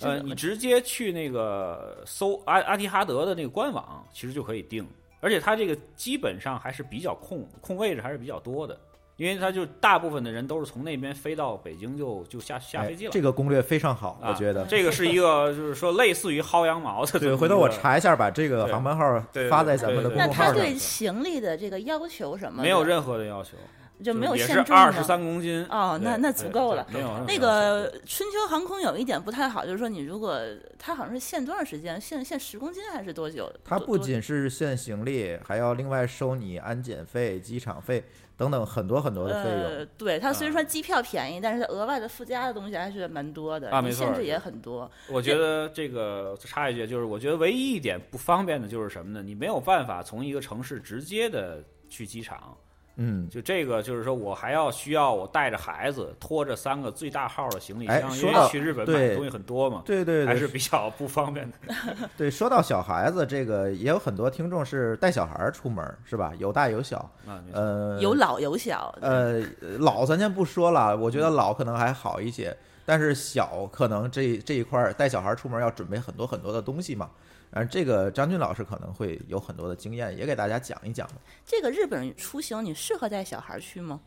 [0.00, 4.88] 呃，你直接去那个搜阿阿提哈德的那个官网，其实就可以订，
[5.24, 8.78] 而且他这个基本上还是比较空空位置还是比较多的，
[9.16, 13.10] 因为他就大部分的人都是从那边飞到北京就就下下哎飞机了。
[13.10, 14.66] 这个攻略非常好，啊我觉得。
[14.66, 20.74] 这个是一个就是说类似于薅羊毛的对，回头我查一下，把这个航班号发在咱们的公众号上他对。
[20.74, 22.62] 行李的这个要求什么？
[22.62, 23.56] 没有任何的要求，
[24.02, 26.86] 就没有限重吗是二十三公斤哦，那那足够了。
[26.92, 30.40] 没有那个春秋航空有一点不太好，就是说你如果
[30.78, 33.50] 它好像是限多长时间，限限十公斤还是多久？
[33.64, 38.04] 它不仅是限行李，还要另外收你安检费、机场费
[38.36, 39.60] 等等很多很多的费用。
[39.60, 44.90] 呃，对，它虽然啊说机票便宜，但是它额外的附加的东西还是蛮多的，啊没错限制也很多。
[45.08, 49.22] 我觉得这个插一句，就是我觉得唯一一点不方便的就是什么呢？
[49.22, 52.56] 你没有办法从一个城市直接的去机场，
[52.96, 61.56] 嗯，就这个就是说我还要需要我带着孩子拖着三个最大号的行李哎箱，因为去日本买的东西很多嘛，对对对，还是比较不方便的。
[62.16, 62.30] 对。
[62.30, 66.32] 说到小孩子，这个也有很多听众是带小孩出门，是吧？
[66.38, 66.98] 有大有小。
[67.26, 69.42] 啊，呃，有老有小，呃，
[69.78, 77.10] 老咱先不说了，我觉得老可能还好一些，但是小可能这这一块儿带小孩出门要准备很多很多的东西嘛。
[77.50, 81.08] 然后这个张军老师可能会有很多的经验，也给大家讲一讲。
[81.44, 84.00] 这个日本出行你适合带小孩去吗？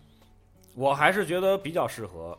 [0.75, 2.37] 我还是觉得比较适合，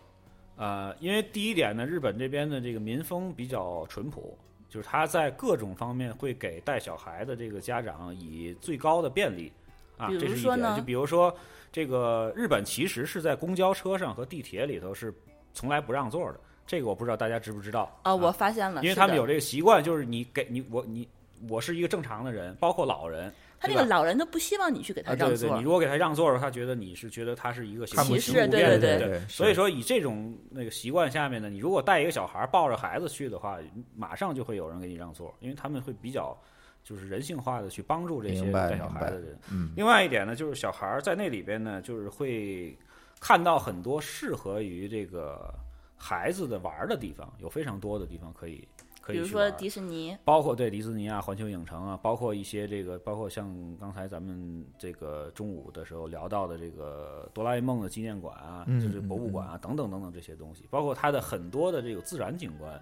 [0.57, 9.53] 呃，因为第一点呢，日本这边的这个民风比较淳朴，就是他在各种方面会给带小孩的这个家长以最高的便利
[9.97, 10.43] 啊，比如这是一点。
[10.43, 11.35] 说呢就比如说，
[11.73, 15.13] 这个日本其实是在公交车上和地铁里头是
[15.53, 21.09] 从来不让座的，这个我不知道大家知不知道啊，我发现了，因为他们有这个习惯，就是你给你我你
[21.49, 23.33] 我是一个正常的人，包括老人。
[23.61, 33.59] 他那个老人都不希望你去给他啊，让座对对，你，如果给他让座的话，他觉得你是觉得他是一个行看不起行不对对便的人对，所以说以这种那个习惯下面呢，你如果带一个小孩儿抱着孩子去的话，
[33.97, 36.41] 马上就会有人给你让座，因为他们会比较
[36.85, 39.37] 就是人性化的去帮助这些带小孩的人。
[39.51, 42.79] 嗯，另外一点呢，就是小孩儿在那里边呢，就是会
[43.19, 45.53] 看到很多适合于这个
[45.99, 48.67] 孩子的玩儿的地方，有非常多的地方可以
[49.01, 62.81] 可以比如说去玩儿迪士尼，包括对迪士尼啊、环球影城啊，包括一些这个，包括像刚才咱们这个中午的时候聊到的这个哆啦 A 梦的纪念馆啊，嗯就是博物馆啊，等等等等这些东西，包括它的很多的这个自然景观，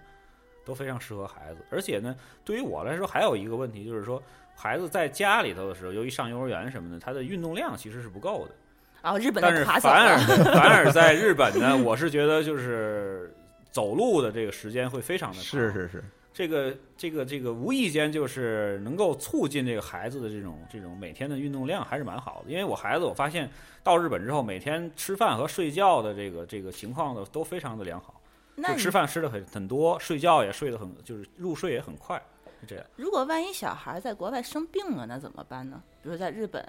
[0.65, 1.65] 都非常适合孩子。
[1.71, 4.23] 而且呢，对于我来说，还有一个问题就是说，
[4.55, 8.55] 孩子在家里头的时候，由于上幼儿园什么的，他的运动量其实是不够的。
[9.03, 10.19] 然后日本但是的垮走反而，
[10.53, 13.33] 反而在日本呢，我是觉得就是
[13.71, 15.45] 走路的这个时间会非常的长。
[15.45, 22.51] 是是是，这个这个这个无意间就是能够促进这个孩子的这种这种每天的运动量还是蛮好的。
[22.51, 23.49] 因为我孩子我发现
[23.83, 28.21] 到日本之后，每天吃饭和睡觉的这个这个情况呢都非常的良好，
[28.57, 32.21] 就那你吃饭吃的很很多，睡觉也睡得很就是入睡也很快，
[32.61, 32.85] 是这样。
[32.97, 35.81] 如果万一小孩在国外生病了，那怎么办呢？
[36.03, 36.67] 比如说在日本，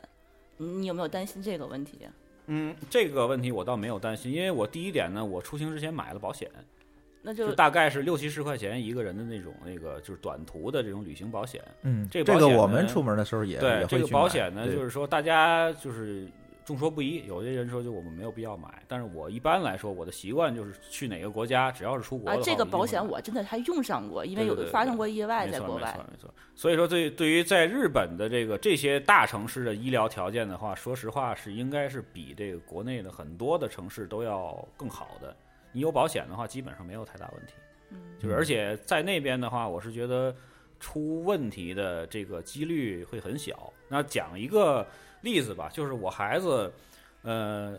[0.58, 2.00] 你你有没有担心这个问题？
[2.48, 6.50] 嗯，这个问题我倒没有担心，因为我第一点呢，我出行之前买了保险，
[7.22, 11.62] 那就就大概是六七十块钱一个人的那种那个就是短途的这种旅行保险。
[11.82, 16.26] 嗯，这这个个保险呢我们出门的时候也对这个保险呢，就是说大家就是
[16.68, 26.04] 众说不一，有些人说就我们没有必要买，但是我一般来说我的习惯就是去哪个国家，只要是出国啊的，话，这个保险我真的还用上过，因为有对对对发生过意外在国外没。
[26.04, 26.34] 错没错。
[26.54, 35.34] 所以说对对于在日本的这个这些大城市的医疗条件的话，说实话是应该是比这个国内的很多的城市都要更好的。
[35.72, 37.54] 你有保险的话，基本上没有太大问题。
[37.92, 40.36] 嗯就是而且在那边的话，我是觉得
[40.82, 43.72] 出问题的这个几率会很小。
[43.88, 44.86] 那讲一个
[45.22, 46.72] 例子吧，就是我孩子，
[47.24, 47.78] 呃，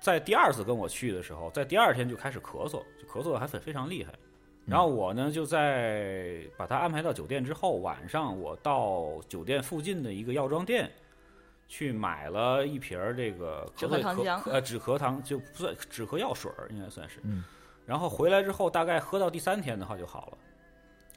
[0.00, 4.12] 在第二次跟我去的时候，在第二天就开始咳嗽，就咳嗽的还非非常厉害。
[4.66, 10.90] 然后我呢，就在把他安排到酒店之后，晚上我到酒店附近的一个药妆店
[11.68, 17.20] 去买了一瓶儿这个止咳糖浆呃止咳糖就不算止咳药水儿，应该算是。
[17.24, 17.44] 嗯。
[17.84, 20.38] 然后回来之后，大概喝到第三天的话就好了。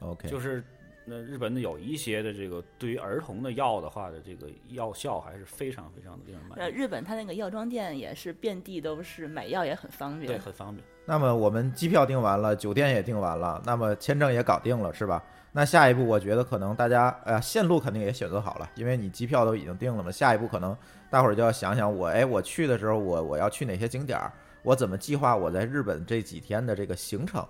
[0.10, 0.62] OK，就是
[1.10, 10.86] 那日本的有一些的这个对于儿童的药的话的这个药效还是非常非常的令人满呃，意，日本它那个药妆店也是遍地都是，买药也很方便对，很方便。
[11.06, 15.24] 那么我们机票订完了，酒店也订完了，那么签证也搞定了，是吧？
[15.54, 20.12] 那下一步，我觉得可能大家，呃，线路肯定也选择好了，因为你机票都已经定了嘛。
[20.12, 20.76] 下一步可能
[21.10, 27.48] 大伙儿就要想想我，哎，我去的时候，我我要去哪些景点儿，我怎么计划我在日本这几天的这个行程。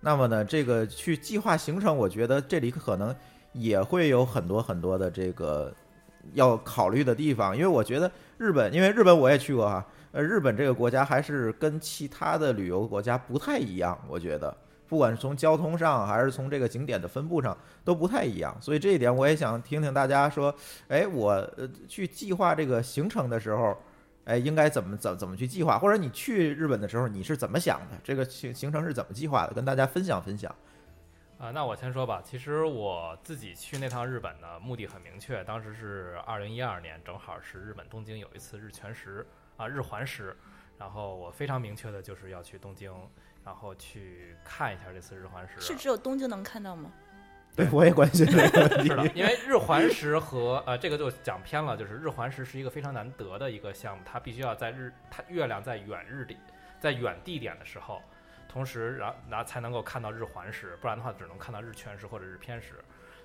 [0.00, 3.14] 那么呢，这个去计划行程，我觉得这里可能
[3.52, 5.74] 也会有很多很多的这个
[6.34, 14.56] 要考虑的地方，因为我觉得日本，因为日本我也去过哈，呃，日本这个国家还是跟其他的旅游国家不太一样，我觉得，
[14.86, 20.54] 不管是从交通上还是从这个景点的分布上都不太一样，所以这一点我也想听听大家说，
[20.88, 23.76] 哎，我呃去计划这个行程的时候，
[24.28, 30.54] 哎，应该怎么怎怎么去计划，或者你去日本的时候你是怎么想的，这个行行程是怎么计划的，跟大家分享分享。
[31.38, 32.20] 啊，那我先说吧。
[32.22, 40.36] 其实我自己去那趟日本呢，目的很明确，当时是二零一二年，正好是日本东京有一次日全食啊日环食，
[40.76, 42.92] 然后我非常明确的就是要去东京，
[43.44, 45.58] 然后去看一下这次日环食。
[45.58, 46.92] 是只有东京能看到吗？
[47.58, 49.12] 对，我也关心这个问题。
[49.18, 56.36] 因为日环食和呃这个就讲偏了，就是日环食是一个非常难得的一个项目，它必须要在日它月亮在远日地
[56.78, 58.00] 在远地点的时候，
[58.48, 62.74] 同时然然后才能够看到日环食，不然的话只能看到日全食或者日偏食，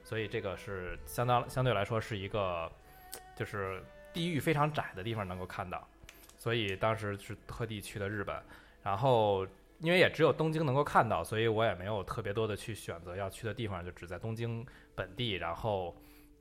[0.03, 2.67] 所以这个是相当相对来说是一个
[3.35, 5.87] 就是地域非常窄的地方能够看到，
[6.39, 8.35] 所以当时是特地去的日本，
[8.81, 9.45] 然后。
[9.79, 15.95] 因为也只有东京能够看到，所以我也没有特别多的去选择要去的地方，就只在东京本地，然后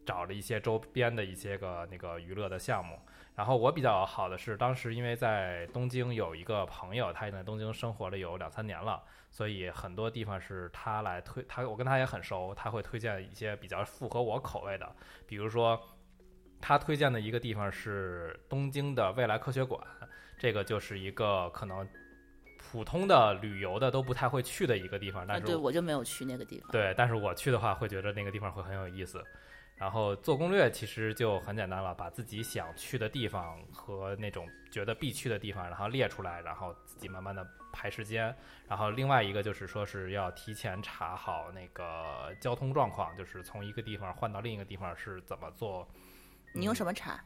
[0.06, 2.96] 找了一些周边的一些个那个娱乐的项目。
[3.34, 14.94] 然后我比较好的是，当时因为在东京有一个朋友，他已经在东京生活了有两三年了，所以很多地方是他来推，他我跟他也很熟，他会推荐一些比较符合我口味的，
[15.26, 15.80] 比如说
[16.60, 19.80] 他推荐的一个地方是东京的未来科学馆，
[20.38, 21.88] 这个就是一个可能。
[22.70, 26.70] 普通的旅游的都不太会去的一个地方，但是对我就没有去那个地方。
[26.70, 29.22] 对，但是我去的话，会觉得那个地方会很有意思。
[29.74, 38.34] 然后做攻略其实就很简单了，把自己想去的地方和那种觉得必去的地方，然后列出来，然后自己慢慢的排时间。
[38.68, 45.88] 然后另外一个就是说是要提前查好那个交通状况，就是从一个地方换到另一个地方是怎么做。
[46.54, 47.18] 你用什么查？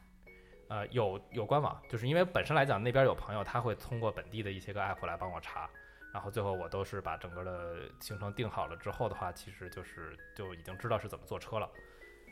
[0.69, 5.69] 呃，有有官网，就是因为本身来讲那边有朋友，他会通过本地的一些个 app 来帮我查，
[6.13, 11.69] 然后最后我都是把整个的行程定好了之后的话，其实就是就已经知道是怎么坐车了，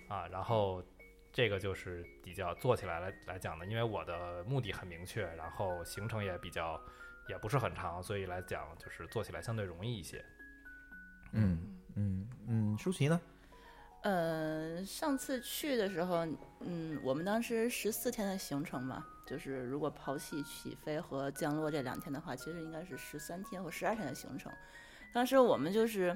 [0.10, 0.84] 啊，然后
[1.32, 6.80] 这个就是比较做起来来来讲的，因为我的目的很明确，然后行程也比较
[7.30, 10.24] 也不是很长，所以来讲就是做起来相对容易一些。
[11.32, 13.20] 嗯嗯嗯，舒淇呢？
[14.06, 16.24] 呃，上次去的时候，
[16.60, 24.52] 嗯，我们当时十四天的行程嘛，就是如果抛弃起飞和降落这两天的话，其实应该是十三天或十二天的行程。
[25.12, 26.16] 当时我们就是，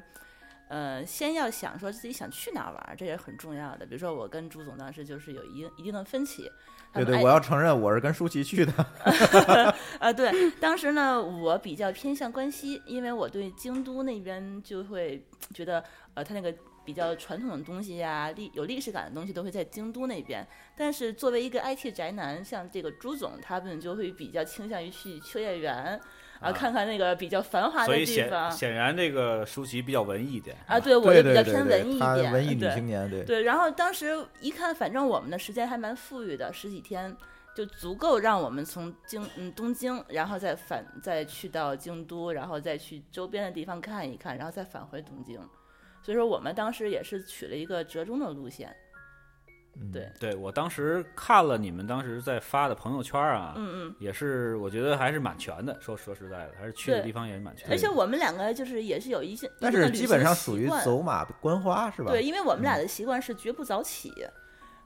[0.67, 3.88] 呃，先要想说自己想去哪儿玩，这也很重要的。
[3.88, 6.47] 比如说我跟朱总当时就是有一一定的分歧。
[6.93, 8.71] 对对，我要承认我是跟舒淇去的。
[9.99, 15.25] 啊，对，当时呢，我比较偏向关西，因为我对京都那边就会
[15.56, 16.56] 觉得，呃，他那个。
[16.89, 20.43] 比较传统的东西呀，历有历史感的东西都会在京都那边。
[20.75, 26.02] 但是作为一个 IT 宅男，像这个朱总，他们就会比较倾向于去秋叶原
[26.39, 28.49] 啊，看看那个比较繁华的地方。
[28.49, 33.43] 显显然，这个舒淇比较文艺一点啊，对我就比较偏文艺一点，文艺女青年，对对。
[33.43, 37.15] 然后当时一看，反正我们的时间还蛮富裕的，十几天
[37.56, 45.39] 就足够让我们从京嗯东京，然后再返再去到京都，然后再去周边的地方看一看，然后再返回东京。
[46.02, 48.76] 所以说，我们当时也是取了一个折中的路线。
[49.94, 55.78] 对，对我当时看了你们当时在发的朋友圈啊，嗯嗯，也是我觉得还是蛮全的。
[55.80, 57.74] 说说实在的，还是去的地方也是蛮全的。
[57.74, 62.12] 而且我们两个就是也是有一些，但是基本上属于走马观花是吧？
[62.12, 64.12] 对，因为我们俩的习惯是绝不早起，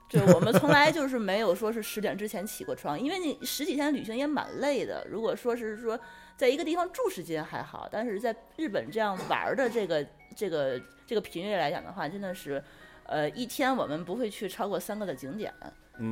[0.10, 5.08] 就我们从来就是没有说是十点之前起过床，因为你十几天旅行也蛮累的。
[5.10, 6.00] 如果说是说
[6.38, 10.82] 在一个地方住时间还好，但是在日本这样玩的这个这个。
[11.06, 12.64] 这个频率来讲的话，真的是，
[13.06, 15.54] 呃，一天我们不会去超过三个的景点，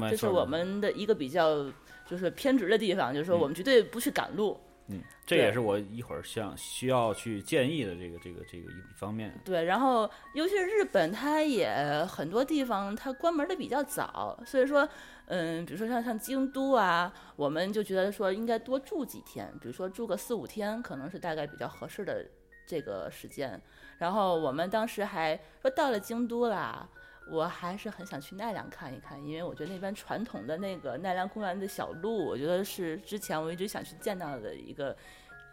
[0.09, 1.65] 这是我们的一个比较
[2.05, 4.59] 就是偏执的地方，就是说我们绝对不去赶路。
[4.87, 9.33] 嗯，这也是我一会儿想需要去建议的这个这个这个一方面。
[9.45, 14.87] 对，然后尤其是日本，它也很多地方它关门的比较早，所以说，
[15.27, 22.25] 嗯，比如说像像京都啊，我们就觉得说应该多住几天，比如说住个四五天，可能是大概比较合适的
[22.67, 23.59] 这个时间。
[24.01, 26.89] 然后我们当时还说到了京都啦，
[27.29, 34.97] 我还是很想去奈良看一看，因为我觉得那边传统的那个奈良公园的小路，我觉得是之前我一直想去见到的一个，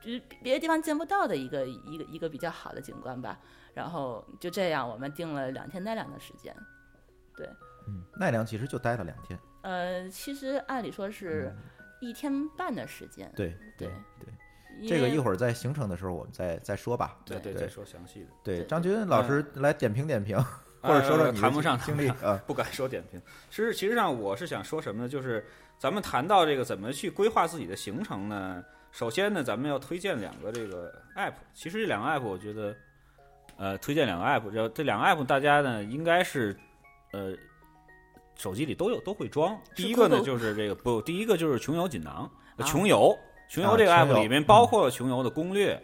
[0.01, 3.39] 就是别的地方见不到的一个一个一个比较好的景观吧。
[3.75, 6.57] 然后就这样，我们定了两天奈良的时间。
[7.37, 7.47] 对，
[7.87, 9.39] 嗯，奈良其实就待了两天。
[9.61, 11.55] 呃，其实按理说是
[12.01, 13.31] 一天半的时间。
[13.37, 14.33] 对对对。
[14.87, 17.17] 这个一会儿在行程的时候我们再再说吧。
[17.25, 18.27] 对对，再说详细的。
[18.45, 20.37] 对，张军老师来点评点评，
[20.81, 23.21] 或者说说谈不上经历啊， 不敢说点评。
[23.51, 25.09] 其实，其实上我是想说什么呢？
[25.09, 25.45] 就是
[25.79, 28.63] 咱们谈到这个怎么去规划自己的行程呢？
[28.91, 31.35] 首先呢，咱们要推荐两个这个 app。
[31.55, 32.75] 其实这两个 app，我觉得，
[33.57, 36.57] 呃，推荐两个 app，这这两个 app 大家呢应该是
[37.13, 37.35] 呃
[38.35, 39.59] 手机里都有都会装。
[39.75, 42.31] 第一个呢就是这个不，第一个就是穷游锦囊，
[42.65, 43.17] 穷游。
[43.49, 45.81] 穷游这个 app 里面包括了穷游的攻略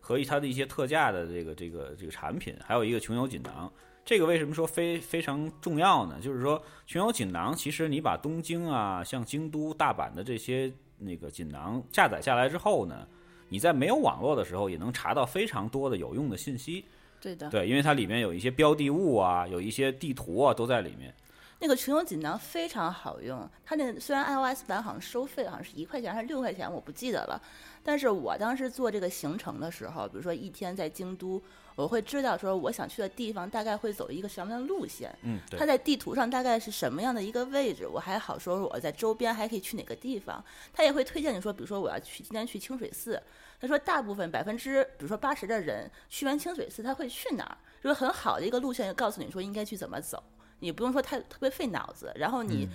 [0.00, 3.72] 和它的一些特价的这个这个这个产品，还有一个穷游锦囊。
[4.04, 6.18] 这个为什么说非非常重要呢？
[6.20, 13.06] 就是说穷游锦囊，其实你把东京啊、像京都、大阪的这些那个锦囊下载下来之后呢，
[13.48, 16.84] 你在没有网络的时候也能查到非常多的有用的信息。
[17.18, 17.48] 对的。
[17.48, 21.14] 对，因为它里面有一些标的物啊，有一些地图啊，都在里面。
[21.60, 27.40] 那个群游锦囊非常好用，它那虽然 iOS 版好像收费，好像是一块钱还是六块钱，我不记得了。
[27.82, 31.40] 但是我当时做这个行程的时候，比如说一天在京都，
[31.74, 40.42] 我会知道说我想去的地方大概会走一个什么样的路线，嗯，对它在地图上大概是什么样的一个位置，我还好说我在周边还可以去哪个地方。
[40.72, 43.22] 它也会推荐你说，比如说我要去今天去清水寺，
[43.60, 50.22] 他说大部分百分之比如说八十的人去完清水寺他会去哪儿，就是很好的一个路线，告诉你说应该去怎么走。
[50.64, 52.66] 你不用说太特别费脑子，然后你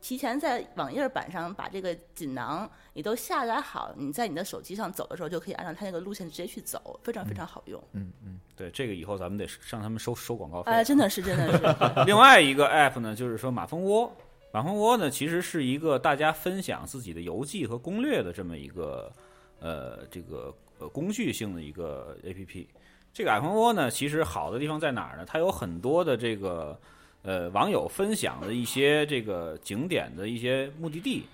[0.00, 7.82] 提前在网页版上把这个锦囊你都下载好，你在你的手机上走的时候就可以按照它那个路线直接去走，非常非常好用。
[7.94, 10.70] 嗯嗯，对，这个以后咱们得上他们收收广告费。
[10.70, 11.64] 哎，真的是真的是。
[12.06, 14.12] 另外一个 app 呢，就是说马蜂窝。
[14.52, 19.12] 马蜂窝呢，其实是一个大家分享自己的游记和攻略的这么一个
[19.58, 22.66] 呃这个呃工具性的一个 app。
[23.12, 25.24] 这个马蜂窝呢，其实好的地方在哪儿呢？
[25.26, 26.78] 它有很多的这个。
[27.22, 31.24] 呃，网友分享的一些这个景点的一些目的地，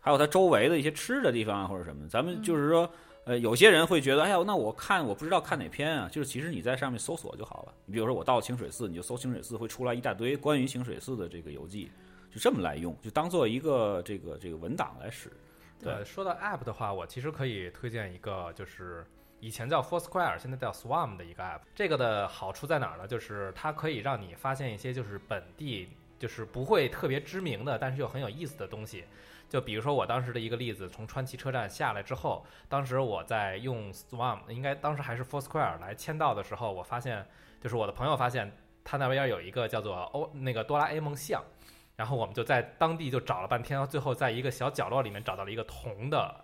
[0.00, 2.90] 还有它周围的一些吃的地方啊，或者什么，咱们就是说，
[3.24, 7.74] 呃，有些人会觉得，哎呀，那我看我不知道看哪篇啊，就是其实你在上面搜索就好了。
[7.84, 11.90] 你比如说，我到清水寺，你就搜清水寺，会出来一大堆关于清水寺的这个游记，
[12.32, 15.30] 就这么来用，就当做一个这个这个文档来使。
[15.82, 19.04] 对，说到 App 的话，我其实可以推荐一个，就是。
[19.40, 21.60] 以前叫 Foursquare，现在叫 Swarm 的一个 app。
[21.74, 23.06] 这个的好处在哪儿呢？
[23.06, 29.04] 就是它可以让你发现一些就是本地就是不会特别知名的，但是又很有意思的东西。
[29.48, 37.24] 就比如说我当时的一个例子，从川崎车站下来之后，当时我在用 Swarm，应该当时还是 Foursquare 来签到的时候，我发现
[37.60, 38.52] 就是我的朋友发现
[38.84, 41.42] 他那边有一个叫做欧那个哆啦 A 梦像，
[41.96, 46.34] 然后我们就在当地就找了半天，最后在一个小角落里面找到了一个铜的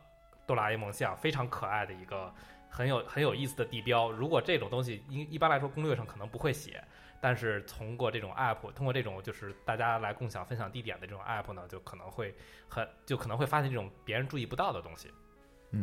[0.46, 2.32] 哆啦 A 梦像，非常可爱的一个。
[2.74, 6.82] 很有很有意思的地标，如果这种东西一一般来说攻略上可能不会写，
[7.20, 12.34] 但是通过这种 app，通过这种就是大家来共享分享地点的这种 app 呢，就可能会
[12.66, 15.08] 很就可能会发现这种别人注意不到的东西。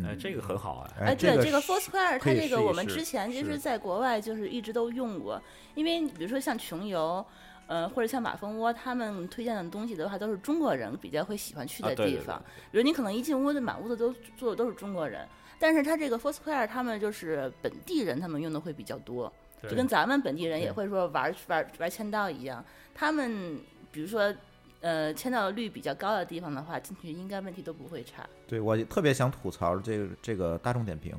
[0.06, 0.94] 哎，这个很好啊！
[1.00, 5.42] 哎，对，这个 Foursquare 它这个我们之之前其实在国外就是一直都用过，
[5.76, 7.26] 因为比如说像穷游，
[7.68, 15.26] 呃，或者像马蜂窝，他们推荐的东西的话都是中国人比较会喜欢去的地方，比如你可能一进屋子满屋子都坐的都是中国人。
[15.62, 19.32] 但是它这个 Foursquare，他们就是本地人，他们用的会比较多，
[19.62, 22.66] 就跟咱们本地人也会说玩玩玩签到一样。
[22.96, 23.60] 他们
[23.92, 24.34] 比如说，
[24.80, 28.28] 呃，签到率比较高的地方的话，进去应该问题都不会差。
[28.48, 31.16] 对我特别想吐槽这个这个大众点评，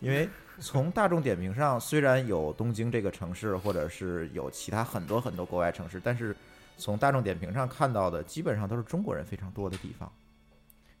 [0.00, 0.28] 因为
[0.58, 6.36] 从大众点评上虽然有东京这个城市，或者是有其他很多很多国外城市，但是
[6.76, 10.12] 从大众点评上看到的基本上都是中国人非常多的地方。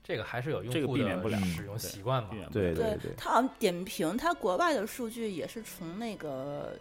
[0.02, 2.30] 这个还是有用户的使用习惯嘛？
[2.52, 6.72] 对对对，它好像点评，它国外的数据也是从那个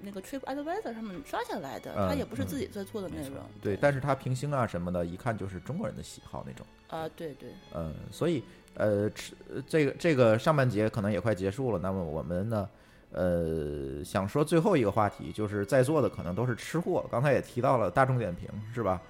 [0.00, 3.36] 那个 Trip Advisor 上面刷下来的，它也不是自己在做的内容。
[3.62, 6.66] 对，但是它评星啊什么的，一看就是中国人的喜好那种。
[6.88, 7.50] 啊，对对。
[7.74, 8.42] 嗯，所以
[8.74, 9.34] 呃，吃
[9.68, 12.68] 这个这个上半节可能也快结束了，那么我们呢，
[13.12, 19.00] 呃，想说最后一个话题，就是在座的可能都是吃货，刚才也提到了大众点评，是吧？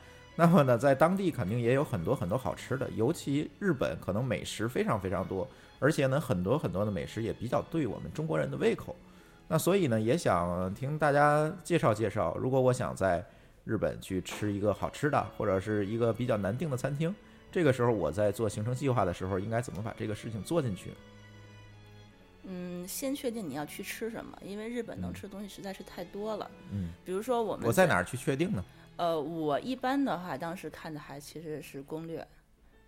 [0.40, 5.46] 那么呢，在当地肯定也有很多很多好吃的，尤其日本可能美食非常非常多，
[5.78, 8.96] 而且呢，很多很多的美食也比较对我们中国人的胃口。
[9.48, 13.22] 那所以呢，也想听大家介绍介绍，如果我想在
[13.66, 17.14] 日本去吃一个好吃的，或者是一个比较难订的餐厅，
[17.52, 20.92] 这个时候我在做行程计划的时候，应该怎么把这个事情做进去？
[22.44, 26.50] 嗯，先确定你要去吃什么，因为日本能吃的东西实在是太多了。
[26.72, 28.64] 嗯，比如说我们我在哪儿去确定呢？
[29.00, 32.26] 呃，我一般的话，当时看的还其实是攻略，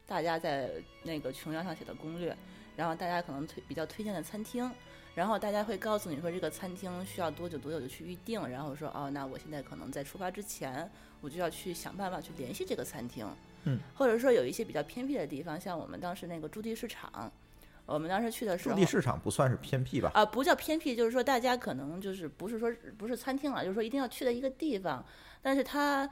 [0.07, 0.71] 大家在
[1.05, 2.37] 那个琼瑶上写的攻略，
[2.77, 4.71] 然后大家可能推比较推荐的餐厅，
[5.15, 10.87] 然后大家会告诉你说这个餐厅需要多久多久就去预定，然后说哦，那我现在可能在出发之前，
[11.23, 13.27] 我就要去想办法去联系这个餐厅，
[13.65, 17.33] 嗯，或者说有一些比较偏僻的地方，像我们当时那个驻地市场，
[17.87, 20.11] 我们当时去的时候，驻地市场不算是偏僻吧？
[20.13, 25.03] 啊，不叫偏僻，就是说大家可能就是不是说不是餐厅了，就是说一定要去的一个地方。
[25.43, 26.09] 但是它，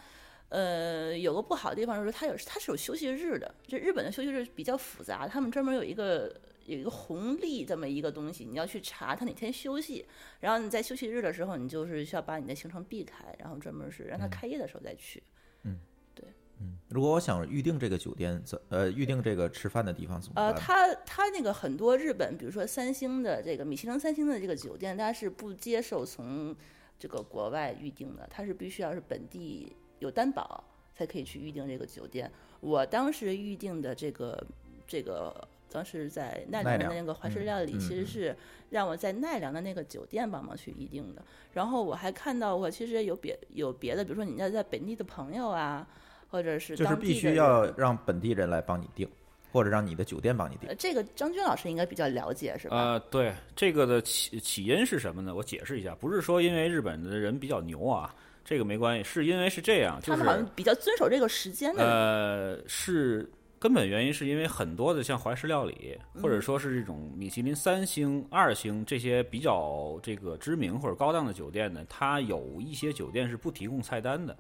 [0.49, 3.55] 呃，有个不好的地方就是它有它是有休息日的。
[3.67, 6.35] 这日本的休息日比较复杂，他们专门有一个
[6.67, 10.05] 有一个红利这么一个东西，你要去查他哪天休息。
[10.41, 15.23] 然后你在休息日的时候，你就是需要把你的行程避开，然后专门是让他开业的时候再去。
[15.63, 15.79] 嗯，
[16.13, 16.25] 对，
[16.59, 16.77] 嗯。
[16.89, 20.47] 如果我想预定这个酒店，怎呃预定这个吃饭的地方怎么办？
[20.47, 26.57] 呃，它它那个很多日本，比如说三星的这个米其林三星的这个酒店，它是不接受从。
[27.01, 30.63] 这个国外预定的，它是必须要是本地有担保
[30.95, 32.31] 才可以去预定这个酒店。
[32.61, 34.47] 我当时预定的这个
[34.87, 38.37] 这个当时在奈奈良良的那个怀石嗯料理，其实是
[38.69, 41.23] 让我在奈良的那个酒店帮忙去预定的。
[41.55, 45.87] 然后我还看到过，其实有别有别的，比如说你要在本地的朋友啊，
[46.29, 49.09] 或者是就是当地的必须要让本地人来帮你订，
[49.53, 50.75] 或者让你的酒店帮你订呃。
[50.77, 52.77] 这个张军老师应该比较了解，是吧？
[52.77, 55.35] 呃，对这个的起起因是什么呢？
[55.35, 61.85] 我解释一下，不是说因为日本的人比较牛啊，这个没关系，是因为是这样，就是他们好像比较遵守这个时间的。
[61.85, 74.37] 呃，是根本原因是因为很多的像怀石料理，或嗯者说是这种米其林三星、二星这些比较这个知名或者高档的酒店呢，它有一些酒店是不提供菜单的。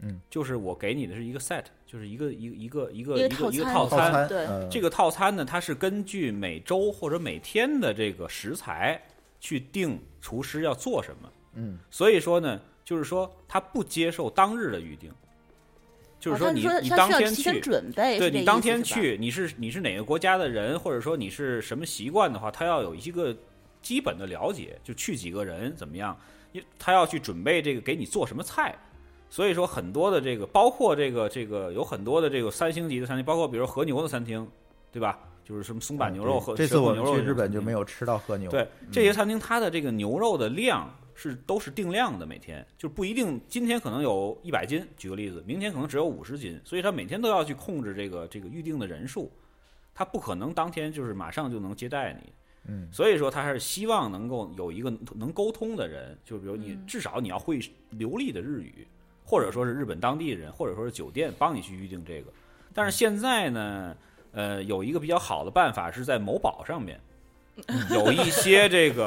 [0.00, 4.28] 嗯，就是我给你的是一个 set，就是一个一个一个一个一个一个套餐套套餐。
[4.28, 9.00] 对呃这个套餐呢，它是根据每周或者每天的这个食材
[9.40, 11.32] 去定厨师要做什么。
[11.54, 15.10] 嗯，所以说呢，就是说他不接受当日的预定，
[16.20, 17.60] 就是说你、你当天去，
[17.92, 23.34] 对你当天去，你是你是哪个国家的人，或者说你是什么习惯的话，他要有一个
[23.80, 26.18] 基本的了解，就去几个人怎么样，
[26.78, 28.76] 他要去准备这个给你做什么菜。
[29.28, 34.46] 所以说很多的这个，包括这个这个有很多的这个三星级的餐厅，包括比如和牛的餐厅，
[34.92, 35.18] 对吧？
[35.44, 38.50] 就是什么松板牛肉和对这次我们去日本就没有吃到和牛。
[38.50, 49.30] 对这些餐厅，它的这个牛肉的量是都是定量的，每天就不一定今天可能有一百斤，举个例子，明天可能只有五十斤，所以他每天都要去控制这个这个预定的人数，
[49.94, 52.32] 他不可能当天就是马上就能接待你。
[52.68, 57.60] 嗯，所以说他还是希望能够有一个能沟通的人，就比如你嗯至少你要会
[57.90, 58.84] 流利的日语，
[59.26, 62.32] 或者说是日本当地人，或者说是酒店帮你去预定这个。
[62.72, 63.96] 但是现在呢，
[64.32, 67.00] 呃，有一个比较好的办法是在某宝上面，
[67.90, 69.04] 有一些这个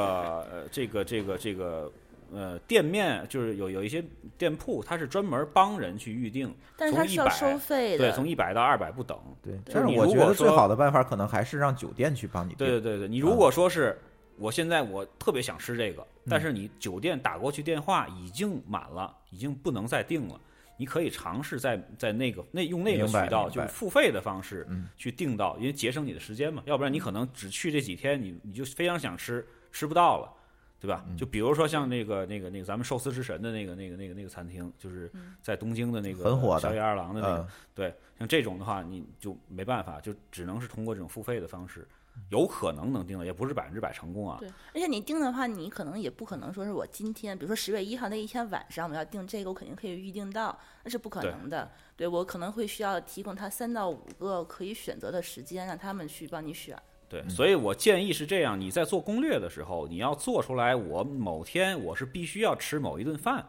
[0.51, 1.89] 呃这个这个这个
[2.34, 4.03] 呃店面，就是有有一些
[4.38, 9.17] 店铺，它是专门帮人去预定，但是他从100是要收费对，从一百到二百不等。
[9.41, 12.53] 对，但是我觉得最好的办法可能还是让酒店去帮你。
[12.55, 13.97] 对对对对，你如果说是
[14.40, 20.40] 我现在我特别想吃这个，嗯但是你酒店打过去电话已经满了，已经不能再订了。
[20.78, 26.64] 你可以尝试在在那个那用那个渠道，就是付费的方式嗯去订到，因为节省你的时间嘛。
[26.66, 30.32] 要不然你可能只去这几天，你你就非常想吃，吃不到了，
[30.80, 31.04] 对吧？
[31.10, 35.12] 嗯就比如说像那个那个那个咱们寿司之神的那个那个那个那个餐厅，就是
[35.42, 41.86] 在东京的那个很火的小野二郎的那个嗯，对，像这种的话，你就没办法，就只能是通过这种付费的方式，
[42.30, 44.38] 有可能能定的，也不是百分之百成功啊。
[44.39, 51.72] 对，而且你订的话，你可能也不可能说是我今天，比如说十月一号那一天晚上我要定这个，我肯定可以预定到，那是不可能的。
[51.95, 56.78] 对我可能会需要提供他三到五个可以选择的时间，让他们去帮你选。
[57.09, 63.43] 对，所以我建议是这样：你在做攻略的时候，你要做出来，我某天我是必须要吃某一顿饭，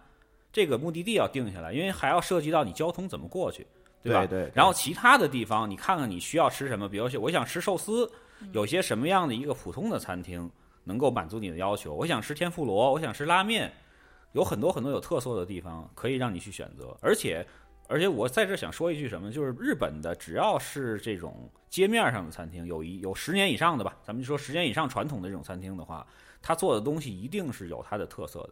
[0.50, 3.68] 这个目的地要定下来，因为还要涉及到你交通怎么过去，吧？
[4.02, 8.10] 对对对然后其他的地方，你看看你需要吃什么，比如说我想吃寿司，
[8.52, 10.50] 有些什么样的一个普通的餐厅
[10.84, 11.94] 能够满足你的要求？
[11.94, 13.72] 我想吃天妇罗，我想吃拉面，
[14.32, 17.46] 有很多很多有特色的地方可以让你去选择，而且。
[17.92, 26.06] 而且我在这想说一句什么，就是日本的只要是这种街面上的餐厅，有一有十年以上的吧，咱们就说十年以上传统的这种餐厅的话，
[26.40, 28.50] 他做的东西一定是有它的特色的。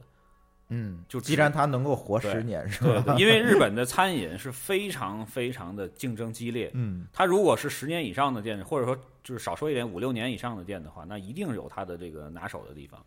[0.70, 3.14] 嗯，就既然它能够活十年，是吧？
[3.16, 6.68] 因为日本的餐饮是非常非常的竞争激烈。
[6.74, 8.99] 嗯，它如果是十年以上的店，或者说
[9.29, 12.99] 就是少说一点五六年以上的店的话，那一定有它的这个拿手的地方。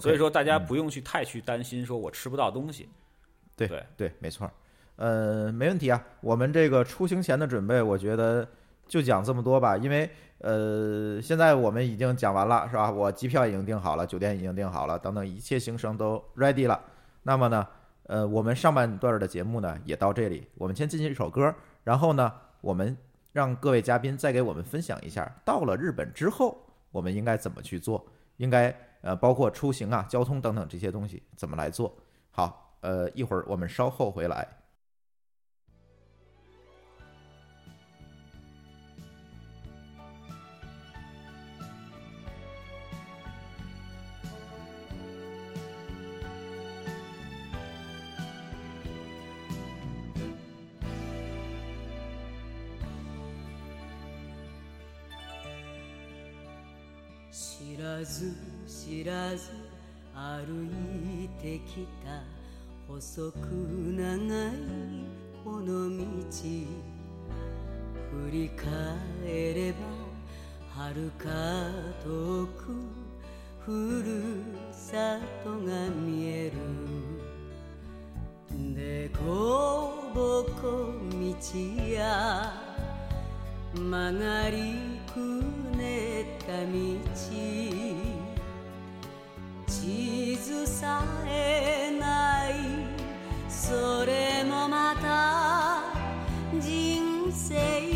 [0.00, 2.88] 所以说大家嗯不用去太去担心说我吃不到东西。
[3.54, 4.52] 对对对，没错儿。
[4.96, 6.04] 呃，没问题啊。
[6.20, 8.48] 我们这个出行前的准备，我觉得
[8.88, 9.76] 就讲这么多吧。
[9.76, 12.90] 因为呃，现在我们已经讲完了，是吧？
[12.90, 16.82] 我机票已经订好了，酒店已经订好了，等等一切行程都 ready 了。
[17.22, 17.64] 那么呢，
[18.08, 22.96] 呃，我们上半段的节目呢也到这里，我们先进行一首歌，然后呢，我们
[23.36, 26.56] 让各位嘉宾再给我们分享一下，到了日本之后
[26.90, 28.02] 我们应该怎么去做，
[28.38, 31.94] 应该呃包括出行啊、交通等等这些东西怎么来做。
[32.30, 34.48] 好，呃，一会儿我们稍后回来。
[57.86, 58.34] らず
[58.66, 59.50] 知らず
[60.12, 60.66] 歩
[61.24, 62.24] いてきた
[62.88, 64.52] 細く長い
[65.44, 66.02] この道
[68.10, 69.78] 振り返れば
[70.74, 71.28] 遥か
[72.02, 72.74] 遠く
[73.60, 76.56] ふるさとが見える。
[78.74, 81.18] でこぼこ道
[81.88, 82.52] や
[83.74, 84.74] 曲がり
[85.12, 86.76] くるねった道。
[89.66, 92.54] 地図さえない。
[93.48, 95.82] それもまた
[96.60, 97.95] 人生。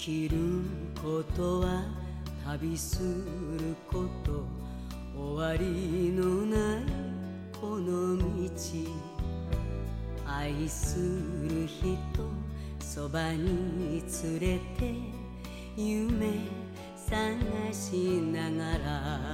[0.00, 0.38] きる
[1.02, 1.84] ことは
[2.46, 4.46] 旅すること
[5.14, 6.84] 終わりのない
[7.60, 8.24] この道。
[10.26, 11.84] 愛する人
[12.80, 14.02] そばに
[14.40, 14.94] 連れて
[15.76, 16.48] 夢
[16.96, 17.36] 探
[17.70, 19.29] しながら。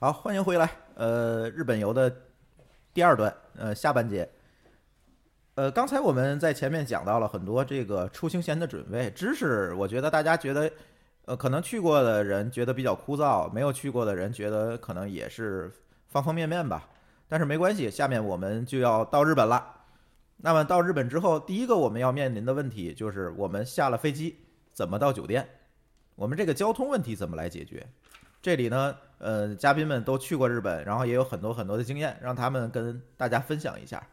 [0.00, 0.68] 好，欢迎回来。
[0.96, 2.14] 呃，日本游的
[2.92, 4.28] 第二段，呃，下半节。
[5.54, 10.70] 呃，刚才我们在前面讲到了很多这个出行前的准备知识，我觉得大家觉得，
[11.26, 15.72] 呃，可能去过的人觉得比较枯燥，没有去过的人觉得可能也是
[16.08, 16.86] 方方面面吧。
[17.28, 19.64] 但是没关系，下面我们就要到日本了。
[20.36, 24.36] 那么到日本之后，第一个我们要面临的问题就是我们下了飞机
[24.72, 25.48] 怎么到酒店，
[26.16, 27.86] 我们这个交通问题怎么来解决？
[28.44, 34.06] 这里呢，呃，嘉宾们都去过日本，然后也有很多很多的经验，让他们跟大家分享一下。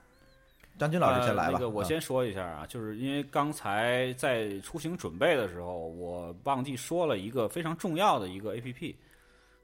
[0.80, 1.52] 张军老师先来吧。
[1.52, 8.96] 呃那个我嗯先说一下啊，就是因为刚才在出行准备的时候，我忘记说了一个非常重要的一个 A P P，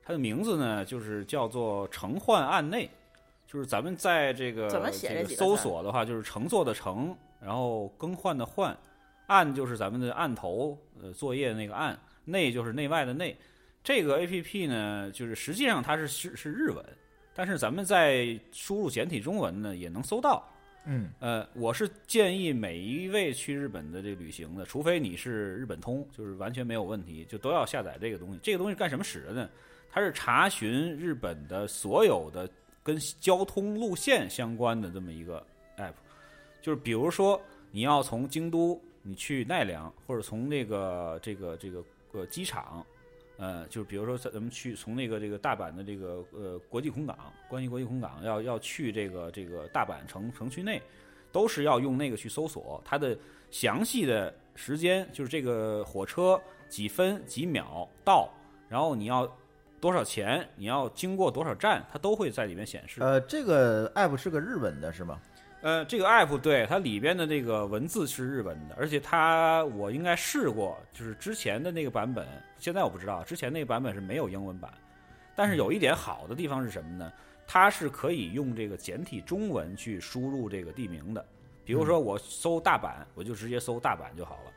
[0.03, 2.89] 它的名字呢就是叫做乘换案内，
[3.47, 8.77] 就是咱们在这个怎么写这个搜索的话，就是乘坐的乘，然后更换的换，
[9.27, 13.33] 案就是咱们的案头，呃，作业那个案，内就是内外的内。
[13.87, 16.85] 这个 A P P 呢，就是实际上它是是是日文，
[17.33, 20.45] 但是咱们在输入简体中文呢也能搜到。
[20.83, 28.39] 嗯呃，我是建议每一位去日本的这个旅行的，除非你是日本通，就是完全没有问题，就都要下载这个东西。
[28.43, 29.49] 这个东西干什么使的呢？
[29.89, 32.49] 它是查询日本的所有的
[32.83, 35.41] 跟交通路线相关的这么一个
[35.77, 35.93] app，
[36.61, 41.81] 就是比如说你要从京都你去奈良，或者从那个这个这个
[42.11, 42.85] 呃机场。
[43.37, 47.15] 呃，就是比如说，咱们去从那个这个大阪的这个呃国际空港，
[47.47, 50.81] 关西国际空港要要去这个这个大阪城城区内，
[51.31, 53.15] 都是要用那个去搜索它的
[53.51, 58.27] 详细的时间，就是这个火车几分几秒到，
[58.67, 59.31] 然后你要
[59.79, 63.01] 多少钱，你要经过多少站，它都会在里面显示。
[63.01, 65.21] 呃，这个 app 是个日文的是吗？
[65.67, 72.25] 呃，这个 app 对它里边的这个文字是日文的，而且它我应该试过，就是之前的那个版本，
[72.57, 74.73] 现在我不知道，之前那个版本是没有英文版。
[75.35, 77.11] 但是有一点好的地方是什么呢？
[77.45, 81.25] 它是可以用这个简体中文去输入这个地名的。
[81.65, 84.51] 比如说我搜大阪，我就直接搜大阪就好了。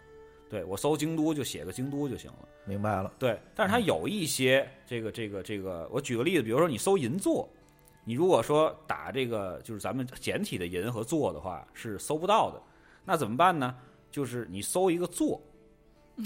[0.48, 2.48] 对我搜京都就写个京都就行了。
[2.64, 3.12] 明白了。
[3.18, 7.48] 对，但是它有一些这个这个这个，我举个例子，比如说你搜银座，
[8.10, 12.60] 你如果说打这个就是咱们简体的银和座的话，是搜不到的。
[13.04, 13.76] 那怎么办呢？
[14.10, 15.40] 就是你搜一个座，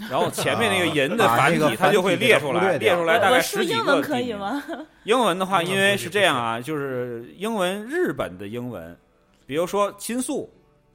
[0.09, 4.65] 然后前面那个银的 繁体它就会列出来，列出来大概我输十几英文可以吗？
[5.03, 8.99] 英文的话，因为是这样啊，就是英文日本的英文，
[9.45, 10.51] 比如说新宿，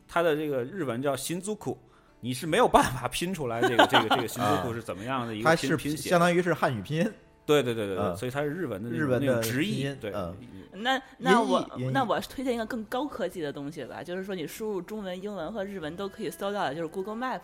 [0.07, 1.77] 它的这个日文叫新租库，
[2.19, 6.19] 你是没有办法拼出来这个这个这个新租库是怎么样的一个它是拼拼写相。
[6.19, 7.13] 当于是汉语拼音，
[7.49, 10.35] 对对对对对，嗯所以它是日文的日文的直译音，对，嗯
[10.71, 17.41] 那那我那我推荐一个更高科技的东西吧，就是说你输入中文、英文和日文都可以搜到的，就是 Google Map。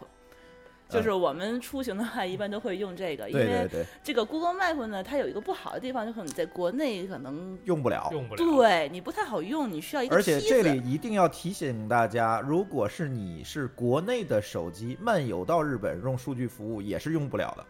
[0.88, 3.68] 就是我们出行的话，一般都会用这个，因为
[4.03, 8.08] 这个 Google Map 呢，它有一个不好的地方，就是你在国内可能用不了。
[8.12, 8.38] 用不了。
[8.38, 10.78] 对你不太好用，你需要一个而且这里。
[10.88, 17.66] 一定要提醒大家，如果是你是国内的手机漫游到日本用数据服务，也是用不了的，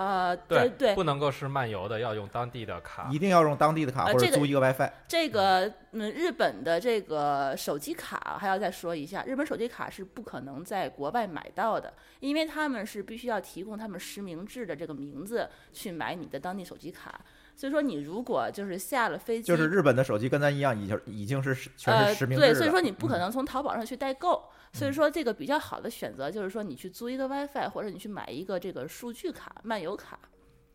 [0.00, 3.18] 呃，对对不，能够是漫游的，要用当地的卡一。
[3.18, 4.90] 定要用当地的卡呃或者租一个 WiFi。
[5.06, 17.20] 这个嗯，日本的这个手机卡还要再说一下，日本手机卡是不可能在国外买到的，因为他们是必须要提供他们实名制的这个名字去买你的当地手机卡。
[17.60, 22.54] 所以说，你如果就是下了飞机，就是日本的手机跟咱一样，已经已经是全呃是实名制的。
[22.54, 24.42] 对，所以说你不嗯可能从淘宝上去代购。
[24.72, 30.18] 所以说，这个比较好的选择就是说，你去租一个 WiFi，或者你去买一个这个数据卡、漫游卡，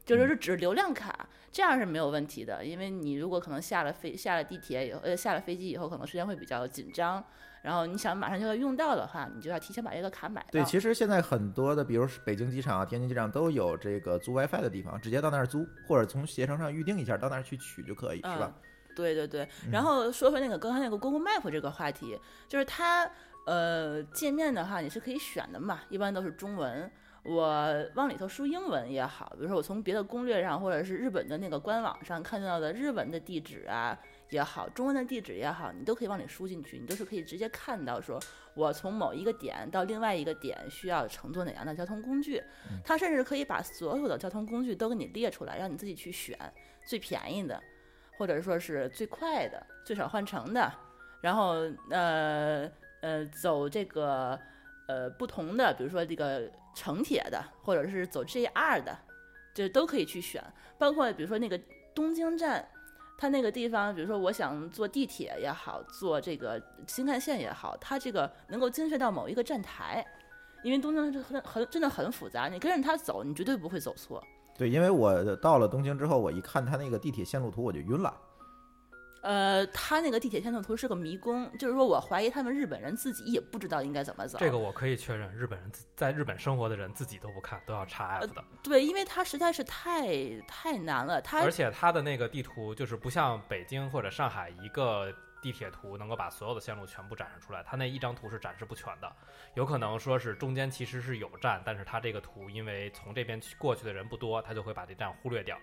[0.05, 2.63] 就是是指流量卡，这样是没有问题的。
[2.63, 7.25] 因为你如果可能下了飞下了地铁以后，呃，下了飞机以后，可能时间会比较紧张，
[7.65, 10.47] 然后你想马上就要用到的话，你就要提前把这个卡买到。
[10.51, 18.53] 对，其实现在很多的，比如北京机场啊、天津机场都有这个租 WiFi 的地方，直接到那儿租，或者从携程上预定一下，到那儿去取就可以，是吧？
[18.53, 18.61] 嗯
[18.95, 23.05] 对对对，嗯然后说回那个刚才那个 Google Map 这个话题，就是它
[23.45, 26.89] 呃界面的话你是可以选的嘛，一般都是中文。
[27.23, 33.99] 我往里头输英文也好，比如说我从别的攻略上或者是日本的那个官网上看到的日文的地址啊
[34.29, 38.19] 也好，中文的地址也好，你都可以往里输进去，你都是可以直接看到说
[38.53, 42.41] 我从某一个点到另外一个点需要乘坐哪样的交通工具。
[42.83, 46.37] 它甚至可以把所有的交通工具都给你列出来，让你自己去选
[46.85, 47.61] 最便宜的。
[48.17, 50.71] 或者说是最快的、最少换乘的，
[51.19, 51.55] 然后
[51.89, 52.65] 呃
[53.01, 54.39] 呃走这个
[54.87, 58.97] 呃不同的，比如说这个城铁的，或者是走 JR 的，
[59.53, 60.41] 这都可以去选。
[60.77, 61.59] 包括比如说那个
[61.93, 62.65] 东京站，
[63.17, 70.05] 它那个地方，比如说我想坐地铁也好，坐这个新干线也好，它这个能够精确到某一个站台。
[70.63, 74.23] 因为东京很很真的很复杂，你跟着它走，你绝对不会走错。
[74.57, 78.11] 对，因为我到了东京之后，我一看它那个地铁线路图，我就晕了。
[79.25, 84.37] 呃，他那个地铁线路图是个迷宫，就是说我怀疑他们日本人自己也不知道应该怎么走。
[84.37, 88.43] 这个我可以确认，日本人自在日本生活的人自己都不看，都要查 app 的。
[88.61, 95.11] 对，因为它实在是太太难了，它而且它的那个地图就是不像北京或者上海一个
[95.41, 99.11] 地铁图能够把所有的线路全部展示出来，它那一张图是展示不全的，
[99.55, 105.57] 有可能说是中间其实是有站，但是它这个图因为从这边去过去的人不多，它就会把这站忽略掉。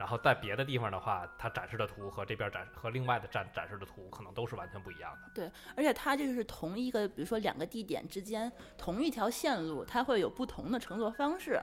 [0.00, 5.30] 然后在别的地方的话，它展示的图和这边展和另外的展展示的图可能都是完全不一样的。
[5.34, 11.60] 对而且它这个是同一个，比如说两个地点之间同一条线路，它会有不同的乘坐方式，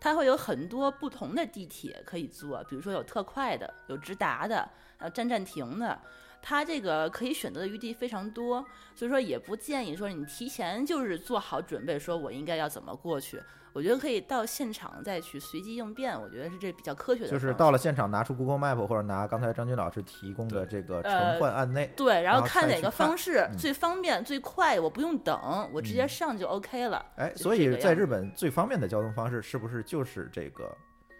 [0.00, 4.68] 它会有很多不同的地铁可以坐，比如说有特快的，有直达的，
[4.98, 5.96] 呃站站停的。
[6.42, 8.64] 它这个可以选择的余地非常多，
[8.96, 13.40] 所以说也不建议说你提前就是做好准备，说我应该要怎么过去。
[13.76, 17.28] 我觉得可以到现场再去随机应变，我觉得是这比较科学的。
[17.28, 25.38] 就是到了现场，拿出 Google Map 或者拿刚才张军老师提供的这个呃乘换案内，对，然然后后看哪个方式嗯最方便、最快，我不用等，
[25.74, 27.04] 我直接嗯上就 OK 了。
[27.16, 30.74] 哎，就所以在日本最方便的交通方式是不是就是这个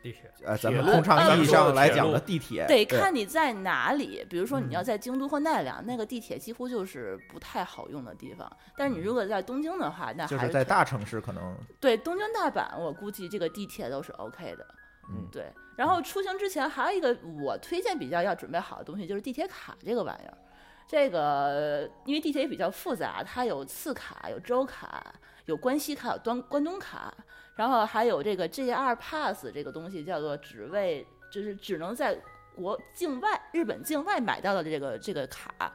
[0.07, 2.65] 地铁呃咱们通常意义上来讲的地铁？
[2.69, 8.49] 得看你在哪里，比如说你要嗯在京都或奈良，那个地铁几乎就是不太好用的地方。
[8.77, 14.65] 但是你如果在东京的话，那就还是在大城市可能对东京、大阪，我估计这个地铁都是 OK 的。
[15.11, 15.53] 嗯对。
[15.77, 20.39] 然后出行之前还有一个我推荐比较要准备好的东西，就是地铁卡这个玩意儿。
[20.87, 25.13] 这个因为地铁也比较复杂，它有次卡、有周卡、
[25.47, 27.13] 有关西卡、有关关东卡，
[27.57, 32.17] 然后还有这个 JR Pass 这个东西，叫做只为就是只能在
[32.55, 35.73] 国境外日本境外买到的这个这个卡。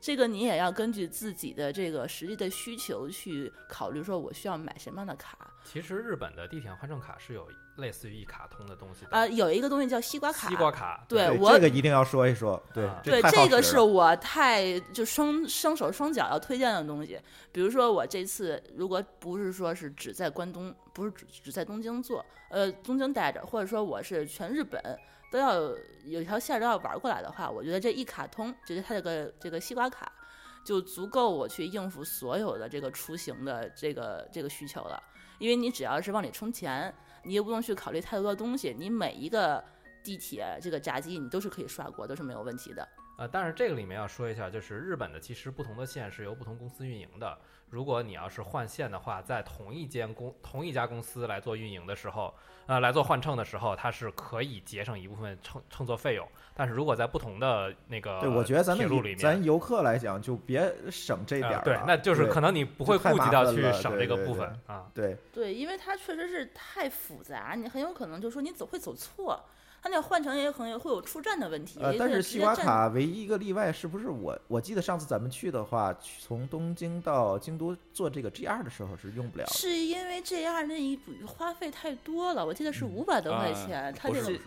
[0.00, 5.36] 这个你也要根据自己的这个实际的需求去考虑，说我需要买什么样的卡。
[5.62, 7.46] 其实日本的地铁换乘卡是有
[7.76, 10.48] 类似于一卡通的东西的呃，有一个东西叫西瓜卡。
[10.48, 17.20] 西瓜卡，对我这个一定要说一说，对啊对，这个是我太就双双手双脚要推荐的东西。
[17.52, 24.80] 比如说我这次如果不是说是只在关东，不是只只在东京做，呃，东京待着，或者说我是全日本
[25.30, 25.54] 都要
[26.04, 30.10] 有条线都要玩过来的话，我觉得这一卡通，就是它这个这个西瓜卡，
[30.64, 35.02] 就足够我去应付所有的这个出行的这个这个需求了。
[35.38, 39.62] 因为你只要是往里充钱，你也不用去考虑太多的东西，你每一个
[40.02, 42.86] 地铁这个闸机你都是可以刷过，都是没有问题的。
[43.20, 47.36] 呃，但是这个里面要说一下，就是日本的其实不同的线是由不同公司运营的。
[47.68, 56.26] 如果你要是换线的话，在同一间公同一家公司来做运营的时候，呃，来做换乘的时候，它是可以节省一部分乘乘坐费用。
[56.54, 64.86] 但是如果在不同的那个对，我觉得咱们铁路里面，咱游客来讲，就别省这点儿、呃对，那就是可能你不会顾及到去省这个对对对部分啊。
[64.94, 69.38] 对对，因为它确实是太复杂，你很有可能就说你走会走错，
[69.82, 71.80] 它那换乘也可能会有出站的问题。
[71.80, 74.38] 呃，但是西瓜卡唯一一个例外是不是我？
[74.46, 79.52] 我记得上次咱们去的话，从东京到京都坐这个 GR 的时候是用不了的。
[79.52, 84.40] 是因为 GR 那一笔花费太多了，我记得是嗯五百多块啊钱，它不是这个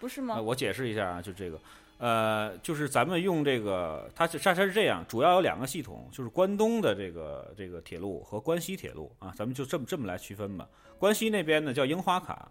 [0.00, 0.42] 不是吗呃，？
[0.42, 1.60] 我解释一下啊，就这个，
[1.98, 10.68] 呃，就是咱们用这个，它是它它是这样，主要有两个系统，就是关东的这个这个铁路和关西铁路啊，咱们就这么这么来区分吧。
[10.98, 12.50] 关西那边呢叫樱花卡，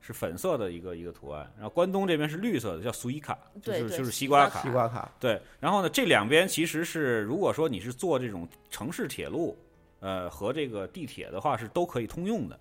[0.00, 4.62] 是粉色的一个一个图案，然后关东这边是绿色的，叫苏伊卡，就是就是西瓜卡。
[4.62, 9.56] 西瓜卡，对，然后呢，这两边其实是，如果说你是坐这种城市铁路，
[10.00, 12.58] 呃，和这个地铁的话，是都可以通用的。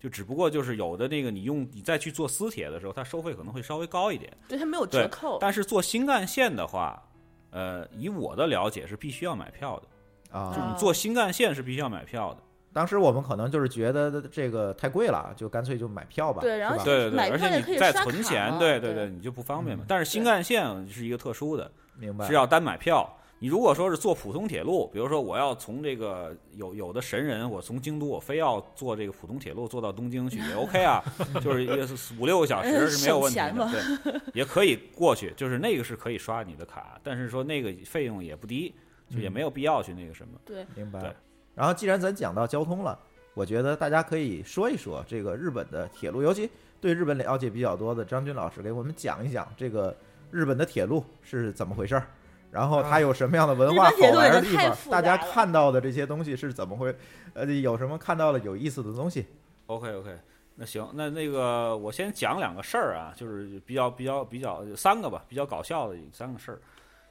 [0.00, 4.32] 就只不过就是有的那个你用你再去做私铁的时候，它收费可能会稍微高一点。
[4.48, 5.38] 对，它没有折扣。
[5.40, 7.02] 但是坐新干线的话，
[7.50, 12.42] 呃，以我的了解是必须要买票的，啊，就是你坐新干线是必须要买票的。
[12.72, 16.40] 当时我们可能就是觉得这个太贵了，就干脆就买票吧。
[16.42, 19.86] 对然后是吧对对对，而且你再存钱，对对对，你就不方便嘛嗯。
[19.88, 23.14] 但是新干线是一个特殊的，明白是要单买票。
[23.40, 31.00] 你如果说是坐普通铁路，比如说我要从这个有有的神人，我从京都我非要坐这个普通铁路坐到东京去也 OK 啊，
[31.40, 33.70] 就是也是五六个小时是没有问题的，
[34.02, 38.74] 对， 也可以过去，就是那个是可以刷你的卡，但是说那个费用也不低，
[39.08, 40.34] 就也没有必要去那个什么。
[40.44, 41.14] 对，对明白。
[41.58, 42.96] 然后既然咱讲到交通了，
[43.34, 46.48] 我觉得大家可以说一说这个日本的铁路，尤其
[46.80, 49.92] 对日本了解比较多的张军老师给我们讲一讲这个
[50.30, 52.06] 日本的铁路是怎么回事儿，
[52.52, 56.94] 然后它有什么样的文化好玩的地方，大家看到的这些东西是怎么会，
[57.34, 59.26] 呃，有什么看到了有意思的东西
[59.66, 60.16] ？OK OK，
[60.54, 66.60] 那行，那那个我先讲两个事儿啊，就是比较比较比较三个吧，比较搞笑的三个事儿。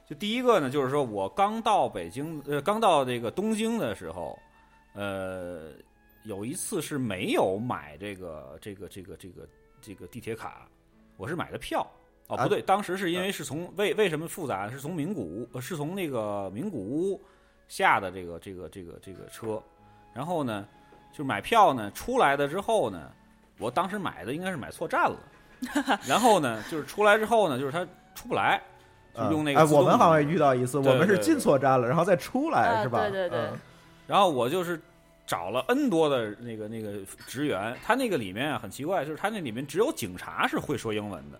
[0.08, 4.38] 就第一个呢，就是说我刚到北京，呃，刚到这个东京的时候，
[4.94, 5.72] 呃，
[6.24, 9.48] 有一次是没有买这个这个这个这个
[9.82, 10.66] 这个地铁卡，
[11.18, 11.86] 我是买的票。
[12.28, 14.70] 哦，啊不对，当时是因为是从为为什么复杂？
[14.70, 17.20] 是从名古屋，呃是从那个名古屋
[17.68, 19.62] 下的这个这个这个这个车，
[20.14, 20.66] 然后呢，
[21.10, 23.12] 就是买票呢，出来的之后呢，
[23.58, 25.18] 我当时买的应该是买错站了，
[26.08, 28.62] 然后呢，就是出来之后呢，就是它出不来，
[29.18, 33.00] 就用那个我们好像也遇到一次，我们是进错站了，然后再出来啊是吧？
[33.02, 33.60] 对对对嗯
[34.06, 34.80] 然后我就是
[35.26, 36.92] 找了 N 多的那个那个
[37.26, 41.38] 职员，他那个里面啊很奇怪，就是他那里面只有警察是会说英文的。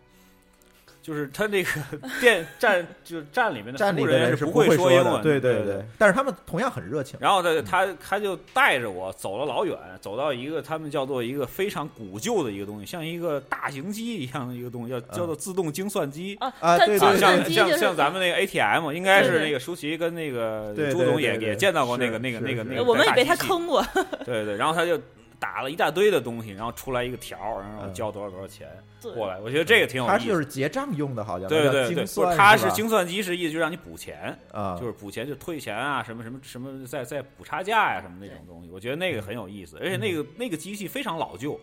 [1.09, 1.71] 就是他那个
[2.21, 5.83] 店 站，就是站里面的站里人是不会，说英文，对对对。
[5.97, 7.19] 但是他们同样很热情。
[7.19, 16.37] 然后他他他就带着我走了老远，走到一个他们叫做一个非常古旧的一个东西，像一个大型机一样的一个东西，叫叫做自动精算机。
[16.41, 17.19] 啊，啊对像
[17.51, 23.83] 像像咱们那个 ATM，应该是那个舒淇跟那个朱总也也见到过那个那个那个那个我们也被他坑过。
[24.27, 25.01] 对对，然后他就
[25.39, 28.69] 打了一大堆的东西，然后出来一个条儿，然后嗯交多少多少钱
[29.15, 29.39] 过来。
[29.39, 30.13] 我觉得这个挺有意思。
[30.13, 38.71] 它就是结账用的，好像对对对，不是它是精算机，是意思就让你补钱，啊，就是补钱就退钱啊，什么什么什么，再再补差价呀、什么那种东西。
[38.71, 41.59] 我觉得那个很有意思，而且那个那个机器非常老旧，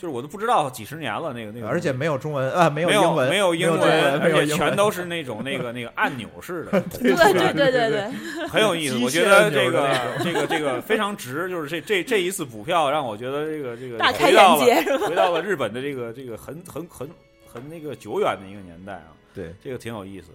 [0.00, 8.10] 就是我都不知道几十年了，那个那个，而且没有中文啊，没有英文，没有英英文，而且全都是那种那个那个按钮式的， 对对对对对，
[8.48, 8.96] 很有意思。
[8.96, 9.94] 我觉得这个
[10.24, 14.96] 这个这个非常值，就是这这这一次补票让我觉得这个这个大开回到了眼界？
[14.96, 17.06] 回到了日本的这个这个很很很
[17.46, 20.28] 很那个久远的一个年代啊，对，这个挺有意思。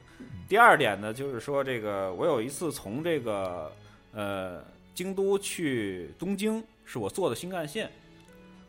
[0.48, 3.72] 第二点呢，就是说这个我有一次从这个
[4.14, 4.64] 呃
[4.94, 7.90] 京都去东京，是我坐的新干线，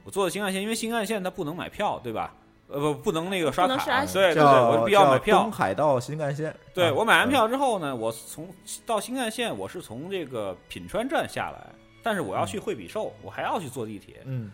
[0.06, 2.32] 我坐的新干线，因为新干线它不能买票，对吧？
[2.68, 5.52] 呃不不能那个刷卡，刷对对对，叫我必须要买票东。
[5.52, 8.48] 海道新干线，啊对我买完嗯票之后呢，我从
[8.84, 11.64] 到新干线，我是从这个品川站下来，
[12.02, 14.50] 但是我要去惠比寿，我还要去坐地铁，嗯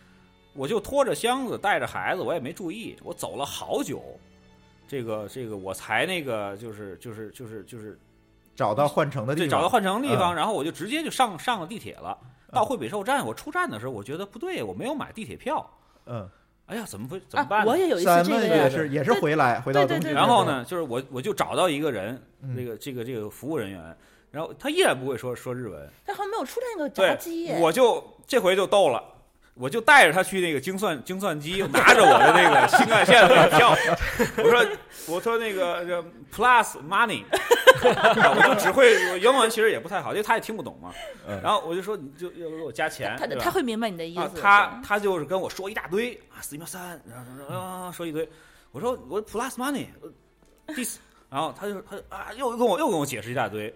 [0.54, 4.02] 我就拖着箱子带着孩子，我也没注意，我走了好久，
[4.86, 7.98] 这个这个我才那个就是就是就是就是
[8.54, 12.18] 找到换乘的地方，对找到换乘的地方，嗯然后我就直接就上上了地铁了。
[12.52, 15.66] 到惠比寿站，我出站的时候，我觉得不对，我没有买地铁票。
[16.04, 16.28] 嗯，
[16.66, 17.64] 哎呀，怎么会怎么办？
[17.64, 23.96] 我也有一次这个呀，也是也是回来回到东京，然后呢，就是我我就找到一个人，那这个这个这个服务人员，
[24.30, 29.02] 然后他依然不会说说日文，他好像没有出现那个炸对鸡，，我就这回就逗了。
[29.54, 33.76] 我就带着他去那个精算精算机，拿着我的那个新干线的那个票，
[34.42, 34.66] 我说
[35.06, 36.02] 我说那个这
[36.34, 37.22] plus money，
[37.82, 40.90] 我就只会我英文其实也不太好，因为他也听不懂嘛。
[41.28, 41.38] 嗯。
[41.42, 46.98] 然后我就说你就要给我加钱，他他会明白你的意啊思，，他他就是跟我说一大堆啊，四秒三，
[47.48, 48.26] 然后啊说一堆，
[48.70, 49.86] 我说我 plus money，
[50.66, 50.98] 呃 this，
[51.28, 53.72] 然后他就他啊又跟我又跟我解释一大堆，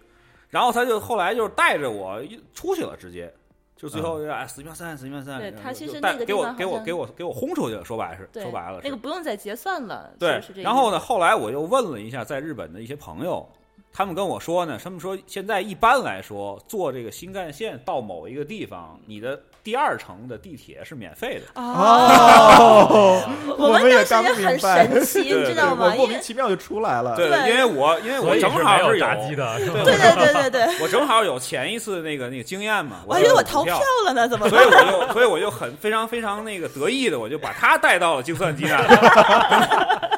[0.48, 3.30] 然后他就后来就是带着我一出去了，直接
[3.76, 13.46] 就最后哎死一秒三四秒三，对然后他其实那个给我给我给我给我轰出去了，说白是说白了那个不用再结算了，对然后呢，后来我又问了一下在日本的一些朋友，
[13.92, 21.60] 他们跟我说呢，他们说现在一般来说坐这个新干线到某一个地方，你的第二程的地铁是免费的。
[21.60, 23.20] 哦，
[23.58, 25.86] 我们也刚当时也很明白，神奇，对你知道吗？
[25.90, 27.50] 我莫名其妙就出来了，对，对。
[27.50, 33.76] 因为我因为我正好有没有炸鸡的，对对对对对， 我正好有前一次那个那个经验嘛，我还以为我逃票。
[33.76, 34.64] 票，了呢，怎么所以？
[34.64, 38.86] 我就 所以我就很非常非常那个得意的，我就把他带到了计算机那里，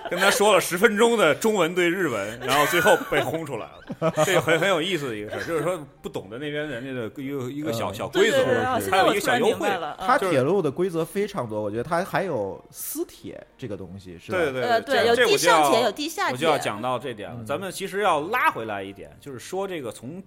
[0.11, 4.13] 跟他说了十分钟的中文对日文，然后最后被轰出来了。
[4.25, 8.45] 这个很很有意思的一个事儿，就是说不懂的那边人家的一个一个小嗯小规则
[8.91, 9.53] 还有一个小优惠。
[9.53, 14.39] 明白了，啊它铁路的规则非常多，我觉得它还有私铁这个东西，是吧？
[14.39, 17.37] 对对对，有地上铁，有地下我就要，讲到这点了。
[17.41, 20.23] 嗯咱们其实要拉回来一点，就是说这个从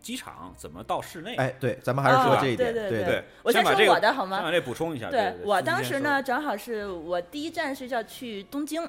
[0.00, 1.34] 机场怎么到室内。
[1.36, 4.52] 哎，对，咱们还是说哦这一点，对对对，我先说先把这个我的好吗先把？
[4.52, 5.08] 这补充一下。
[5.10, 8.86] 对，对我当时呢，正好是我第一站是要去东京。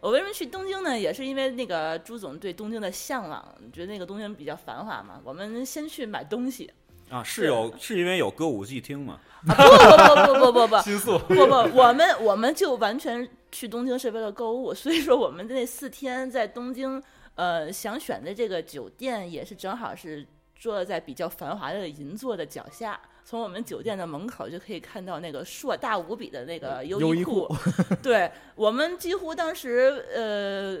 [0.00, 0.98] 我为什么去东京呢？
[0.98, 5.20] 也是因为那个朱总对东京的向往，觉得那个东京比较繁华嘛。
[5.24, 6.70] 我们先去买东西，
[7.08, 9.18] 啊，是有是因为有歌舞伎厅嘛？
[9.46, 17.02] 啊、不不不不不不 新宿不不，我们我们就完全去东京是为了购物，所以说我们那四天在东京，
[17.36, 20.26] 呃，想选的这个酒店也是正好是
[20.56, 27.52] 坐在比较繁华的银座的脚下，从我们酒店的门口就可以看到那个硕大无比的那个优衣库。
[28.00, 30.78] 对我们几乎当时呃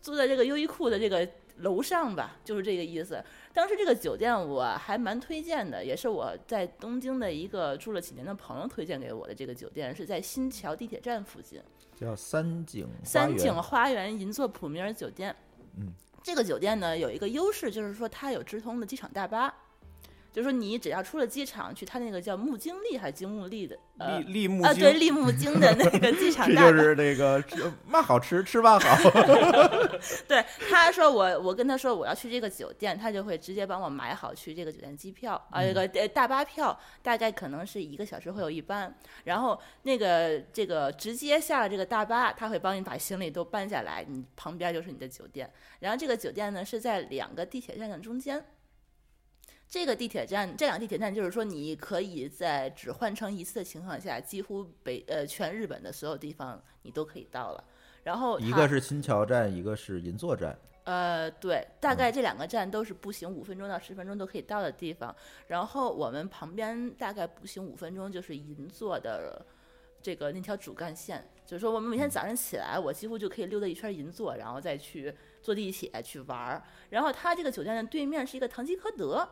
[0.00, 3.20] 坐在这个优衣库的这个楼上吧，就是这个意思。
[3.52, 9.34] 当时这个酒店我还蛮推荐的，也是我在东京的一个住了几年的朋友推荐给我的。
[9.34, 11.60] 这个酒店是在新桥地铁站附近，
[11.96, 15.34] 叫三井三井花园银座普米尔酒店。
[15.76, 15.92] 嗯，
[16.22, 19.52] 这个酒店呢有一个优势，就是说它有直通的机场大巴，
[20.38, 29.10] 就是说你只要出了机场，去他那个叫木经利还是京木利的，呃立立木啊，对，立木经的那个机场 这就是那个吃嘛好吃，吃嘛好，
[30.28, 48.40] 对，他说我我跟他说我要去这个酒店，他就会直接帮我买好去这个酒店机票啊，这个呃大巴票大概可能是一个小时会有一班，然后那个这个直接下了这个大巴，他会帮你把行李都搬下来，你旁边就是你的酒店，然后这个酒店呢是在两个地铁站的中间。
[49.68, 57.62] 这个地铁站，这两个地铁站就是说，你可以在只换乘一次的情况下，几乎北呃全日本的所有地方你都可以到了。
[58.02, 65.14] 然后一个是新桥站，一个是银座站，呃，对，大概这两个站都是步行五分钟到十分钟都可以到的地方。
[65.48, 69.44] 然后我们旁边大概步行五分钟就是银座的
[70.00, 75.14] 这个那条主干线，就是说我们每天早上起来，我几乎就可以溜达一圈银座，然后再去
[75.48, 76.62] 坐地铁去玩儿。
[76.90, 79.26] 然后它这个酒店的对面是一个唐吉诃德。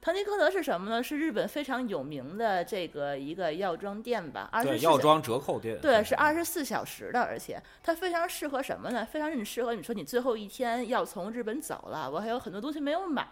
[0.00, 1.02] 唐吉诃德是什么呢？
[1.02, 9.04] 是日本非常有名的这个一个药妆店吧，二十四对药妆折扣店，对，是二十四小时的，而且它非常适合什么呢？
[9.04, 13.28] 非常很适合你说你最后一天要从日本走了，我还有很多东西没有买，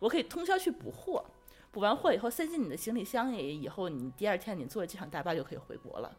[0.00, 1.22] 我可以通宵去补货，
[1.72, 6.16] 补完货以后塞进你的行李箱里，以后你第二天你坐机场大巴就可以回国了。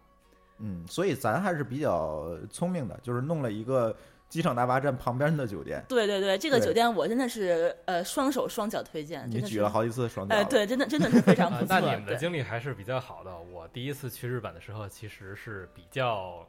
[0.60, 3.96] 嗯，所以咱还是比较聪明的，就是弄了一个
[4.30, 11.76] 机场大巴站旁边的酒店，对对对，这个酒店我真的是呃双手双脚推荐，你举了好几次双脚哎、了，对，真的真的是非常不错。
[11.76, 13.40] 啊那你们的经历还是比较好的。
[13.40, 16.46] 我第一次去日本的时候，其实是比较，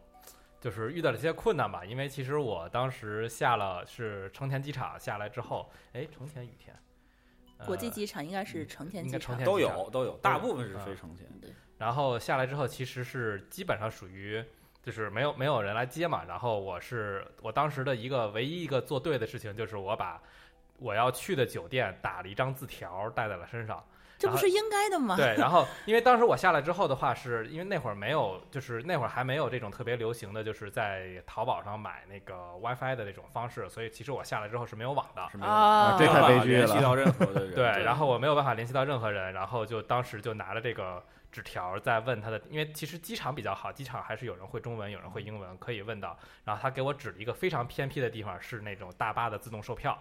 [0.60, 1.84] 就是遇到了一些困难吧。
[1.84, 6.76] 因为其实我当时下了是成田机场下来之后，哎，成田羽田，
[7.58, 11.28] 呃国际机场应该是成田应该机场成田，都有都有，大部分是啊非成田。
[11.78, 14.44] 然后下来之后，其实是基本上属于
[14.88, 16.22] 就是没有没有人来接嘛。
[16.26, 20.18] 然后我是我当时的一个唯一一个做对的事情，就是我把
[20.78, 23.84] 我要去的酒店打了一张字条带在了身上。
[24.18, 25.14] 这不是应该的吗？
[25.14, 35.28] 对，然后 因为当时我下来之后的话，是因为那会儿没有，就是那会儿还没有这种特别流行的，就是在淘宝上买那个 WiFi 的那种方式，所以其实我下来之后是没有网的。
[35.30, 37.54] 是没有啊，这太悲剧了联系到任何的人。
[37.54, 41.00] 对，对然后我没有办法联系到任何人，然后就当时就拿着这个
[41.30, 46.18] 纸条在问他的，因为其实机场比较好，机场还是有人会中文，有人会英文，可以问到。
[46.44, 49.96] 然后他给我指了一个非常偏僻的地方，是那种大巴的自动售票，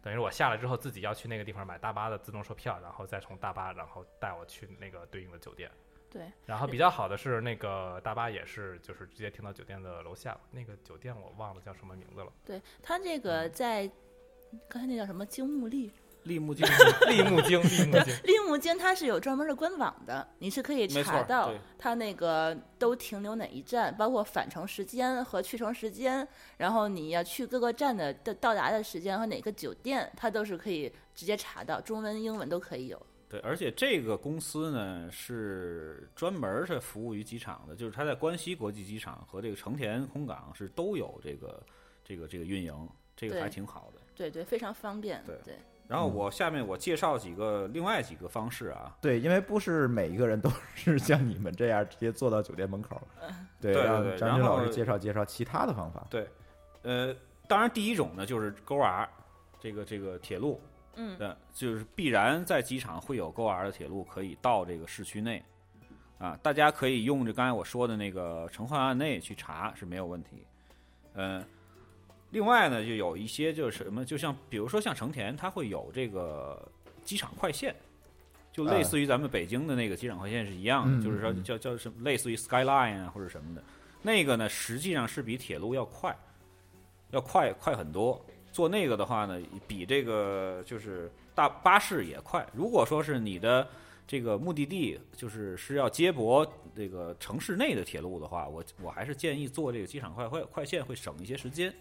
[0.00, 5.70] 等于我下来之后自己要去那个地方买大巴的自动售票，然后再从大巴然后带我去那个对应的酒店。
[6.10, 12.32] 对，然后比较好的是那个大巴也是就是直接停到酒店的楼下，那个酒店我忘了叫什么名字了。
[12.46, 13.90] 对他这个在
[14.68, 15.90] 刚才那叫什么金木利
[16.28, 16.64] 立木镜
[17.08, 17.60] 立木经，
[18.22, 26.26] 立木京，它是有专门的官网的，你是可以查到它那个都停留哪一站，包括返程时间和去程时间，
[26.58, 33.06] 然后你要去各个站的的到达的时间和哪个酒店，它都是可以直接查到，中文、英文都可以有。
[33.30, 41.62] 对，而且这个公司呢是专门是服务于机场的，就是它在关西国际机场和这个成田空港是都有这个
[42.04, 44.00] 这个这个运营，这个还挺好的。
[44.14, 45.22] 对对，非常方便。
[45.26, 45.58] 对对
[45.88, 53.00] 然后我下面我介绍几个另外几个方式啊，对，因为不是每一个人都是像你们这样直接坐到酒店门口，
[53.58, 56.06] 对，对对让张军老师介绍介绍其他的方法。
[56.10, 56.28] 对，
[56.82, 57.16] 呃，
[57.48, 59.08] 当然第一种呢就是勾 R，
[59.58, 60.60] 这个这个铁路，
[60.96, 65.42] 嗯，对，就是必然在机场会有勾 R 的铁路可以到这个市区内，
[66.18, 70.46] 啊，大家可以用着刚才我说的那个城换案内去查是没有问题，
[71.14, 71.42] 嗯、
[72.30, 76.70] 另外呢，就有一些就是什么，就像比如说像成田，它会有这个
[77.02, 77.74] 机场快线，
[78.52, 83.62] 就类似于咱们北京的那个机场快线是一样的，嗯就是说嗯叫叫什么类似于 Skyline 啊或者什么的，
[84.02, 86.14] 那个呢实际上是比铁路要快，
[87.10, 88.22] 要快快很多。
[88.50, 92.44] 坐那个的话呢，比这个就是大巴士也快。
[92.52, 93.66] 如果说是你的
[94.06, 101.72] 这个目的地就是是要接驳这个城市内的铁路的话，我我还是建议坐这个机场快快快线会省一些时间。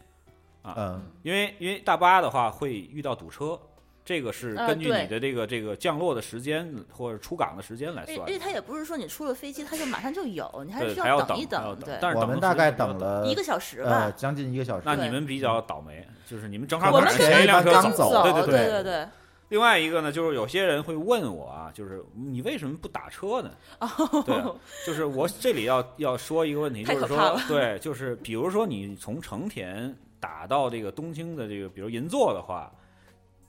[0.64, 3.60] 嗯，因为因为大巴的话会遇到堵车，
[4.04, 8.24] 这个是呃根据你的这个这个降落的时间或者出港的时间来算的。
[8.24, 14.12] 而且它也不是说你出了飞机它就马上就有，你还需还要等一还要对，但是等我们大概等了一个小时吧呃，。
[14.14, 14.84] 将近一个小时。
[14.86, 18.12] 那你们比较倒霉，就是你们正好我们跟赶上前一辆车刚走。
[18.12, 19.08] 走对对对对对，
[19.50, 23.52] 另外一个呢，就是有些人会问我啊，就是你为什么不打车呢？
[23.80, 24.52] 哦对啊，
[24.86, 32.72] 就是我这里要要说一个问题，就是说对，就是比如说你从成田打到这个东京的这个，比如银座的话，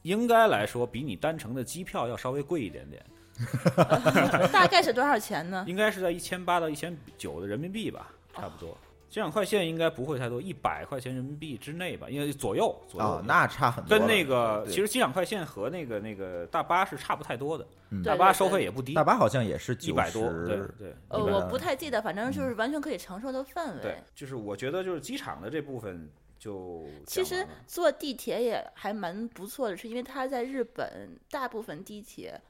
[0.03, 3.05] 应该来说比你单程的机票要稍微贵一点点，
[4.53, 5.65] 大概是多少钱呢？
[5.69, 8.77] 应该是在一千八到一千九的人民币吧，差不多。
[9.09, 13.09] 机场快线应该不会太多，一百块钱人民币之内吧，因为左右左右。
[13.09, 13.99] 哦，那差很多。
[13.99, 20.95] 跟那个其实机场快线和那个那个大巴是差不太多的，嗯大巴收费也不低，大巴好像也是一百多，对对。
[21.09, 23.81] 呃，我不太记得，反正就是完全可以承受的范围。
[23.81, 26.07] 对，就是我觉得就是机场的这部分
[26.39, 32.41] 就其实坐地铁也还蛮不错的，是因为它在日本大部分地铁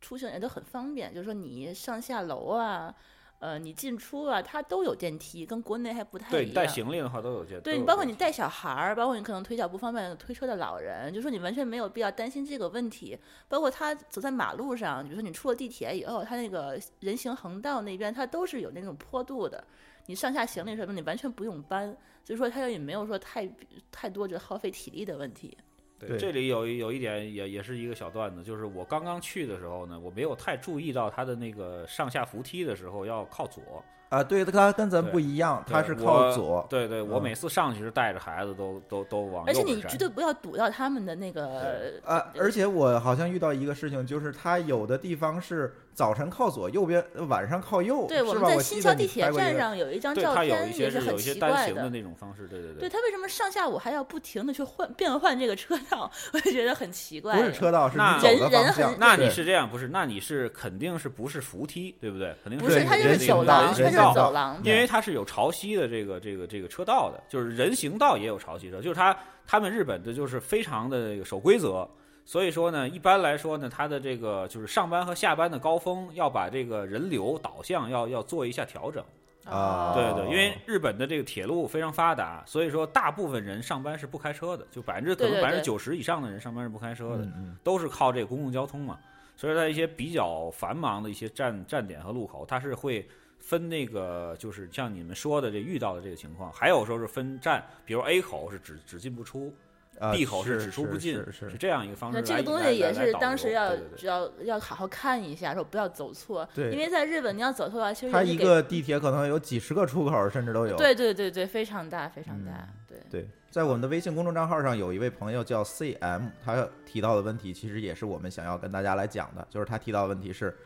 [0.00, 2.94] 出行也都很方便，就是说你上下楼啊，
[3.40, 6.66] 呃，你进出啊，它都有电梯，跟国内还不太一样对带。
[6.66, 13.18] 行李的话都有这，对你，都有这包括你带小孩儿，包括你可能腿脚不方便推车的老人，就说你完全没有必要担心这个问题。
[13.48, 19.64] 包括他走在马路上，比如说你出了地铁以后，他那个人行横道那边，它都是有那种坡度的，
[20.08, 21.94] 你上下行李什么你完全不用搬，
[22.24, 23.46] 所以说它也没有说太
[23.92, 25.54] 太多这耗费体力的问题。
[25.98, 36.66] 对，这里有有一点也也是一个小段子，就是我刚刚去的时候呢，我没有太注意到它的那个上下扶梯的时候要靠左，啊，对，它跟咱不一样，它是靠左。
[36.70, 48.46] 对对，我嗯每次上去是带着孩子都都都往而且你绝对不要堵到他们的那个啊，而且我好像遇到一个事情，就是它有的地方是早晨靠左，右边晚上靠右，对，我是吧？
[48.46, 56.08] 们在我记得你新桥地铁站上有一张，照片有一片，些是有一些单奇怪行的那种方式，对对对对他为什么上下午还要不停的去换变换这个车道？
[56.32, 57.36] 我就觉得很奇怪。
[57.36, 58.98] 不是车道，是人人方向很。
[59.00, 59.88] 那你是这样，不是？
[59.88, 62.32] 那你是肯定是不是扶梯，对不对？
[62.44, 64.60] 肯定不是，对它就是人行走廊，道人它就是行道走廊。
[64.62, 69.16] 因为它是有潮汐的这个这个这个车道的，就是人行道也有潮汐车，就是它
[69.48, 71.88] 他们日本的就是非常的守规则，
[72.28, 79.02] 所以说呢，一般来说呢，它的这个就是上班和下班的高峰要把这个人流导向要要做一下调整。
[79.46, 87.26] 啊对对，因为日本的这个铁路非常发达，所以说大部分人上班是不开车的，就百分之可能百分之九十以上的人上班是不开车的，
[87.64, 88.98] 都是靠这个公共交通嘛。
[89.34, 99.67] 所以在一些比较繁忙的一些站站点和路口，它是会分那个，就是像你们说的这遇到的这个情况，还有时候是分站，比如 A 口是只只进不出啊
[100.12, 102.18] 闭口是只出不进，是是是这样一个方式。
[102.18, 106.48] 那这个东西也是当时要要要好好看一下，说不要走错。
[106.54, 110.76] 对因为在日本你要走错的话，其实它一个地铁可能有几十个出口，甚至都有。
[110.76, 112.98] 对对对对，非常大非常大，嗯对。
[113.10, 120.56] 对，在我们的微信公众账号上有一位朋友叫 CM，他提到的问题其实也是我们想要跟大家来讲的，就是他提到的问题是。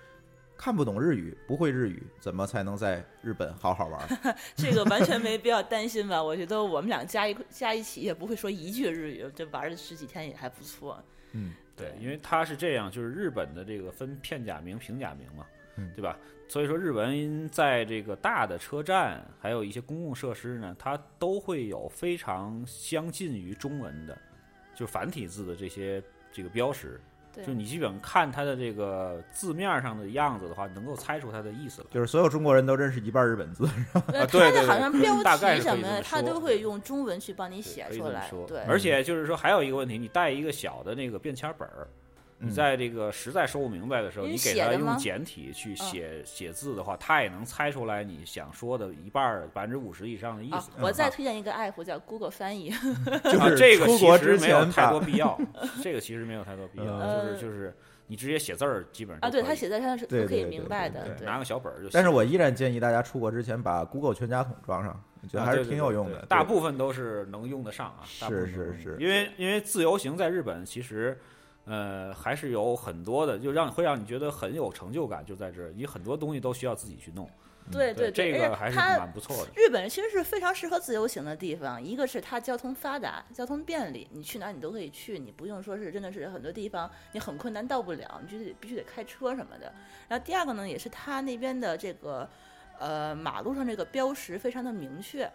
[0.63, 4.37] 看不懂日语，不会日语，怎么才能在日本好好玩儿？
[4.55, 6.23] 这个完全没必要担心吧？
[6.23, 11.03] 我觉得我们俩加一加一起也不会说一句日语，这玩了十几天也还不错。
[11.33, 15.45] 嗯，对，因为它是这样，就是日本的这个分片假名、平假名嘛，
[15.79, 16.17] 嗯对吧？
[16.47, 24.17] 所以说日文在这个大的车站，还有一些公共设施呢，它都会有非常相近于中文的，
[24.77, 27.01] 就繁体字的这些这个标识。
[27.35, 31.87] 对，就你基本看它的这个字面上的样子的话，能够猜出它的意思了。
[31.91, 38.31] 就是所有中国人都认识一半日本字，是吧对对它好像对标大概是可题什么的，以这么说它都会用中文去帮你写出来。
[38.47, 41.89] 对，而且就是说还有一个问题，你带一个小的那个便签本儿，
[42.45, 52.79] 你嗯在这个实在说不明白的时候，你你给他用简体去嗯写写字的话，他也能猜出来你想说的一半儿百分之五十以上的意啊思。，我再推荐一个 app 叫 Google 翻译， 啊，
[53.25, 55.39] 就是这个出国其实之前没有太多必要，
[55.83, 57.77] 这个其实没有太多必要，呃就是就是
[58.09, 61.91] 你直接写字儿，基本上啊，对，都可以它写字上是都可以明白的，对对对拿个小本儿就行。
[61.93, 66.17] 但是我依然建议大家出国之前把 Google 全家桶装上，我觉得啊还是挺有用的。
[66.17, 71.17] 对对大部分都是能用得上啊，大部是分是是因为因为自由行在日本其实。
[71.65, 77.29] 呃，还是有很多的，就让会让你觉得很有成就感，就在这儿，你很多东西都需要自己去弄。
[77.71, 79.53] 对对这个还是蛮不错的。
[79.55, 89.73] 日本其实是非常适合自由行的地方，一个是它交通发达，交通便利，你去哪儿你都可以去，你不用说是真的是很多地方你很困难到不了，你就得必须得开车什么的。
[90.09, 92.29] 然后第二个呢，也是它那边的这个
[92.81, 95.31] 呃马路上这个标识非常的明确，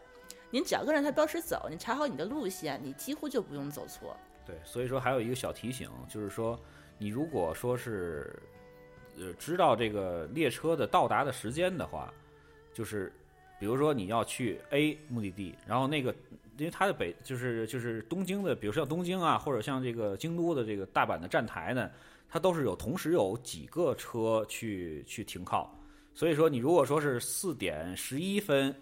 [0.51, 4.15] 您只要跟着它标识走，你查好你的路线，你几乎就不用走错。
[4.47, 6.57] 对，所以说还有一个小提醒，就是说，
[6.97, 8.33] 你如果说是
[9.19, 12.13] 呃知道这个列车的到达的时间的话，
[12.73, 13.11] 就是
[13.59, 16.15] 比如说你要去 A 目的地，然后那个
[16.57, 21.91] 因为它的北就是就是东京的，比如说像东京啊，或者像这个京都的这个大阪的站台呢，
[22.29, 25.77] 它都是有同时有几个车去去停靠，
[26.13, 28.73] 所以说你如果说是四点十一分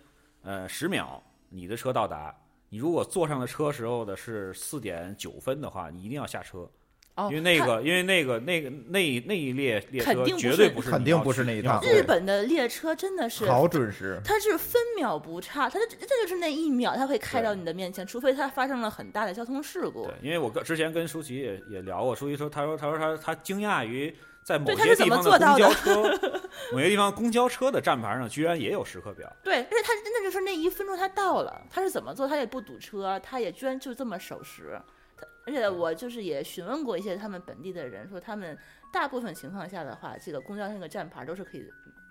[0.43, 1.19] 呃十秒
[1.49, 2.35] 你的车到达。
[2.75, 6.69] 你如果坐上了车时候的是四点九分的话，你一定要下车，
[7.15, 14.19] 哦，因为那个，因为那个，那个那那一列列车肯定不是绝对不是肯定不是那一趟日本的列车真的是好准时。
[14.25, 24.13] 它是分秒不差，它这这就是那一秒，它会开到你的面前，除非它发生了很大的交通事故对。，因为我跟之前跟舒淇也也聊过，舒淇说，他说他说他他惊讶于
[24.45, 26.39] 在某对他是怎么些地方做到的公交车，
[26.71, 29.27] 某些地方公交车的站牌上居然也有时刻表。
[29.43, 32.27] 对，而且他真的就是那一分钟他到了，他是怎么做？
[32.27, 34.79] 他也不堵车，他也居然就这么守时。
[35.17, 38.55] 它而且我就是也询问过一些他们本地的人，说他们
[38.93, 41.65] 大部分情况下的话，这个公交那个站牌都是可以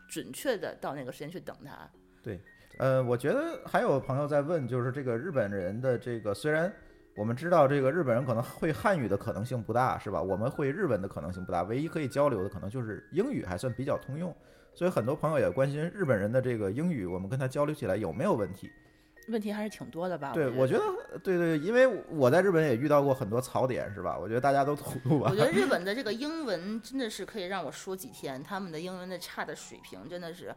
[0.08, 1.88] 准确的到那个时间去等他。
[2.20, 2.40] 对。
[2.80, 6.72] 呃，我觉得还有朋友在问，就是这个日本人的这个，虽然
[7.16, 10.20] 我们知道这个日本人可能会汉语的可能性不大，是吧？
[10.20, 14.34] 我们会日文的可能性不大，唯一可以交流的可能就是英语，还算比较通用。
[14.74, 18.68] 所以很多朋友也关心日本人的这个英语，我们跟他交流起来有没有问题？
[19.28, 20.32] 问题还是挺多的吧？
[20.34, 24.18] 对，我我觉得，对对，因为我在日本也遇到过很多槽点，是吧？
[24.18, 25.36] 我觉得大家都吐露吧我。
[25.36, 30.54] 觉得日本的这个英文真的是可以让我说几天，他们的英文的差的水平真的是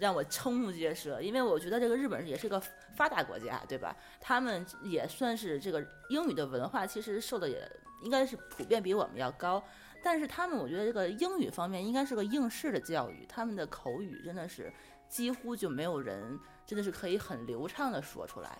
[0.00, 1.20] 让我瞠目结舌。
[1.20, 2.60] 因为我觉得这个日本也是个
[2.96, 3.94] 发达国家，对吧？
[4.20, 7.70] 他们也算是这个英语的文化，其实受的也
[8.02, 9.62] 应该是普遍比我们要高。
[10.02, 14.72] 但是他们，我觉得这个英语方面应该是个应试的教育，他们的口语真的是
[15.08, 18.58] 几乎就没有人真的是可以很流畅的说出来。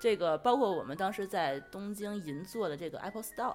[0.00, 3.54] 这个包括我们当时在东京银座的这个 Apple Store，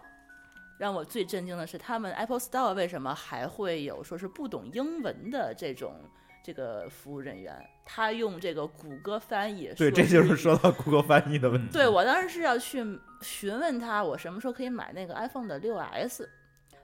[0.78, 5.96] 让我最震惊的是，他们 Apple Store 为什么还会有说是不懂英文的这种
[6.44, 7.56] 这个服务人员？
[7.86, 11.74] 他用这个谷歌翻译对，这就是说到谷歌翻译的问题。
[11.74, 12.84] 对我当时是要去
[13.22, 16.30] 询问他，我什么时候可以买那个 iPhone 的六 S，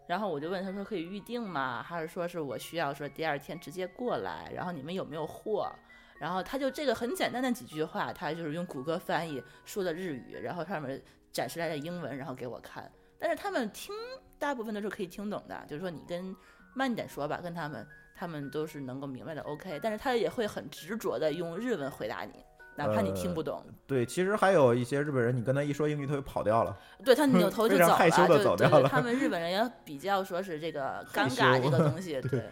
[0.08, 1.84] 然后我就问他说可以预定吗？
[1.84, 4.52] 还是说是我需要说第二天直接过来？
[4.56, 5.72] 然后你们有没有货？
[6.20, 12.92] 然后他就这个很简单的几句话，他就是用谷歌翻译说的日语，然后上面展示来的英文，然后给我看。
[13.18, 13.96] 但是他们听
[14.38, 16.36] 大部分都是可以听懂的，就是说你跟
[16.74, 17.88] 慢点说吧，跟他们
[18.20, 19.80] 他们都是能够明白的 OK。
[19.82, 22.34] 但是他也会很执着的用日文回答你，
[22.76, 23.64] 哪怕你听不懂。
[23.88, 26.78] 对，其实还有一些日本人，你跟他一说英语，他就跑掉了。
[27.06, 32.44] 对他扭头就走了，害羞地就对对走掉了他们日本人也比较说是这个 尴尬这个东西，对，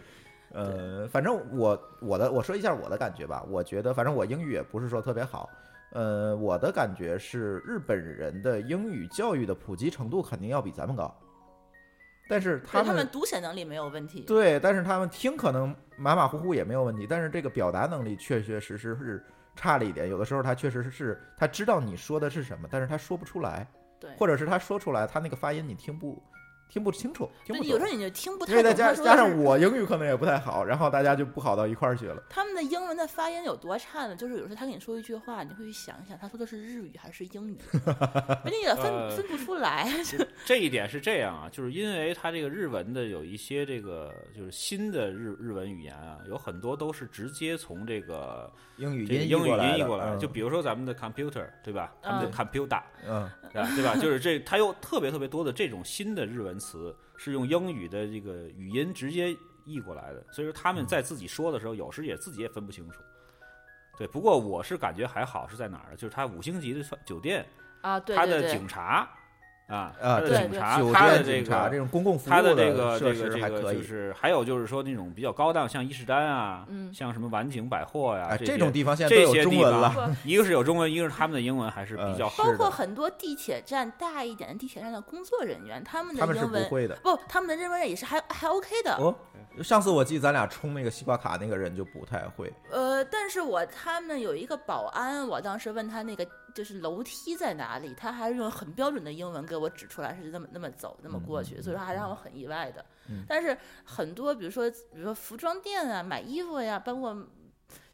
[0.53, 5.49] 呃，反正我我的我说一下我的感觉吧，我觉得反正我英语也不是说特别好，
[5.91, 11.13] 呃，我的感觉是日本人的英语教育的普及程度肯定要比咱们高，
[12.27, 14.21] 但是他们他们读写能力没有问题。
[14.21, 19.23] 对，但是他们听可能马马虎虎也没有问题，但是这个表达能力确确实实是
[19.55, 20.09] 差了一点。
[20.09, 23.67] 有的时候他确实是他知道你说的是什么，但是他说不出来，
[23.99, 26.21] 对，或者是他说出来，他那个发音你听不
[26.69, 32.21] 听不清楚，听不有时候你就听不因为再太懂加加上我英语可能也不太好，然后大家就不好到一块儿去了。
[32.29, 34.15] 他们的英文的发音有多差呢？
[34.15, 37.57] 就是有时候他跟你说一句话，你会去想一想，他说的是日语还是英语，
[38.43, 39.87] 而且也分呃分不出来。
[40.45, 51.93] 这一点是这样啊，就是因为他这个日文的有一些这个就是新的日日文语言啊，有很多都是直接从这个英语这个英语音译过来的就比如说咱们的 computer 对吧？
[52.01, 53.95] 他们的嗯 computer 嗯，对吧对吧？
[53.95, 59.35] 就是这它有特别特别多的这种新的日文词是用英语的这个语音直接
[59.65, 63.01] 译过来的，所以说他们在自己说的时候，有时也自己也分不清楚。
[63.97, 65.97] 对，不过我是感觉还好是在哪儿呢？
[65.97, 67.45] 就是他五星级的酒店，
[67.81, 69.09] 啊，对它的警察
[69.67, 73.77] 啊，啊，警察，酒它的警察个这种公共服务它的这个设这个这个施还可以。
[73.77, 80.15] 就是还有就是说那种比较高档，像伊势丹啊，嗯像什么晚景百货呀，哎，这这种地方现在都有中文了。
[80.23, 82.45] 一个是有中文，一个是他们的英文还是比较好。
[82.45, 86.95] 包括很多地铁站大一点的地铁站的工作人员，他们的他们是英文不会的。
[87.03, 88.95] 不，他们的英文也是还还 OK 的。
[88.95, 89.13] 哦，
[89.61, 92.51] 上次我记得咱俩充那个西瓜卡那个人就不太会。
[92.71, 96.25] 呃，但是我他们有一个保安，我当时问他那个
[96.57, 102.83] 就是楼梯在哪里，他还是用很标准的英文给我指出来是那么那么走那么过去，所以说还让我很意外的。
[103.09, 107.15] 嗯但是很多比如说比如说服装店啊、买衣服呀，包括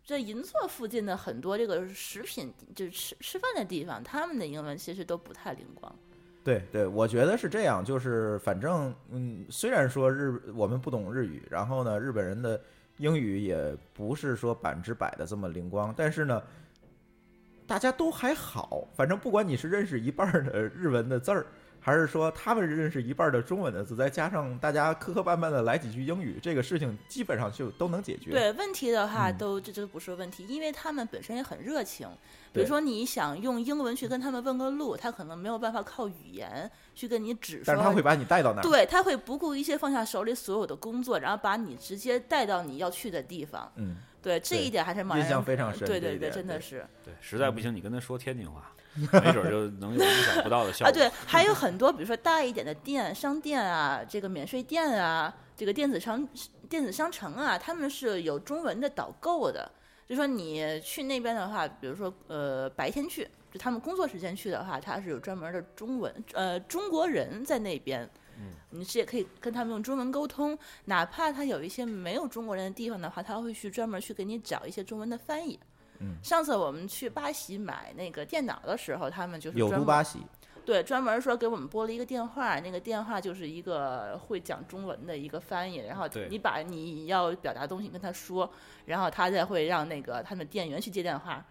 [0.01, 5.93] 这银座附近的很多这个食品就是吃吃饭的地方，他们的英文其实都不太灵光。
[6.41, 12.61] 对对，我觉得是这样，就是反正嗯，虽然说日我们不懂日语，然后呢，日本人的
[12.97, 16.41] 英语也不是说百分之百的这么灵光，但是呢，
[17.65, 21.45] 大家都还好，反正不管你是认识一半的日文的字儿，
[21.79, 28.31] 还是说他们认识一半的中文的字，再加上大家磕磕绊绊的来几句英语，这个事情基本上就都能解决。
[28.31, 32.07] 对问题的话嗯都，这都不是问题，因为他们本身也很热情。
[32.53, 37.63] 比如说，你想用英文去跟他们问个路，他可能没有办法靠语言去跟你指说。
[37.65, 38.61] 但是他会把你带到那儿。
[38.61, 43.71] 对，他会不顾一切放下手里所有的工作，然后把你直接带到你要去的地方。
[43.77, 50.93] 嗯，对，这一点还是蛮印象非常深对对对，真的是对，实在不行你跟他说天津话， 没准儿就能有意想不到的效果啊，果。
[50.93, 56.27] 对，还有很多，比如说大一点的店、商店啊，这个免税店啊，这个电子商
[56.69, 59.69] 电子商城啊，他们是有中文的导购的。
[60.07, 68.07] 就说你去那边的话，比如说呃白天去，就他们工作时间去的话，他是有专门的中文呃中国人在那边，
[68.43, 75.59] 嗯，你是也可以跟他们用中文沟通，哪怕他有一些没有中国人的地方的话，他会去专门去给你找一些中文的翻译。
[75.99, 76.17] 嗯。
[76.21, 80.19] 上次我们去巴西买那个电脑的时候，他们就是有专门都巴西，
[80.65, 86.27] 对，专门说给我们拨了一个电话，那个电话就是一个会讲中文的一个翻译，然后对。
[86.29, 88.49] 你把你要表达的东西跟他说，
[88.85, 91.45] 然后他再会让那个他们店员去接电话，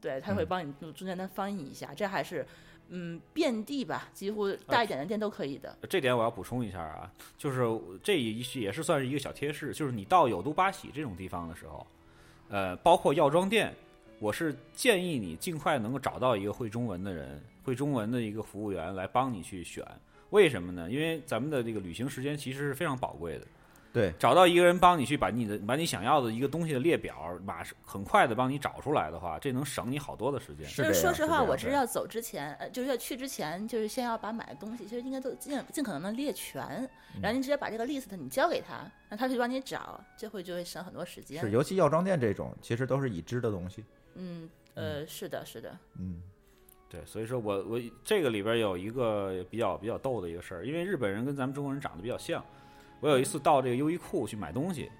[0.00, 0.46] 对他会嗯。
[0.48, 2.46] 帮你中中间的翻译一下，这还是
[2.88, 5.76] 嗯遍地吧，几乎大一点的店都可以的。
[5.88, 7.64] 这点我要补充一下啊，就是
[8.02, 11.86] 这一也是算是一个小贴士，就是你到有都巴喜这种地方的时候，
[12.48, 13.74] 呃，包括药妆店，
[14.18, 19.84] 我是建议你尽快能够找到一个会中文的人，会中文的一个服务员来帮你去选。
[20.30, 20.90] 为什么呢？
[20.90, 23.46] 因为咱们的这个旅行时间其实是非常宝贵的。
[23.96, 30.68] 对，找到一个人帮你去把你的把你想要的一个东西的列表，马上很快的帮你找出来的话，这能省你好多的时间。
[30.68, 36.62] 是就是说实话，我是要走之前，呃，就是要去之前，就是先要把买的东西，其实应该都尽尽可能的列全，
[37.14, 41.40] 嗯然后你直接把这个 list 你交给他，让他去帮你找，这会就会省很多时间。
[41.40, 43.82] 是，尤其药妆店这种，其实都是已知的东西。
[44.16, 46.20] 嗯，呃，是的，是的，嗯，
[46.90, 52.44] 对，所以说我我这个里边有一个比较比较逗的一个事儿，因为日本人跟咱们中国人长得比较像。
[53.00, 54.90] 我有一次到这个优衣库去买东西，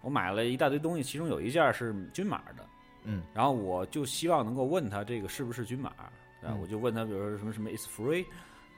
[0.00, 2.64] 我买了一大堆东西，其中有一件是均码的，
[3.04, 5.92] 嗯，然后我就希望能够问他这个是不是均码，
[6.40, 8.24] 然后嗯我就问他，比如说什么什么 is free，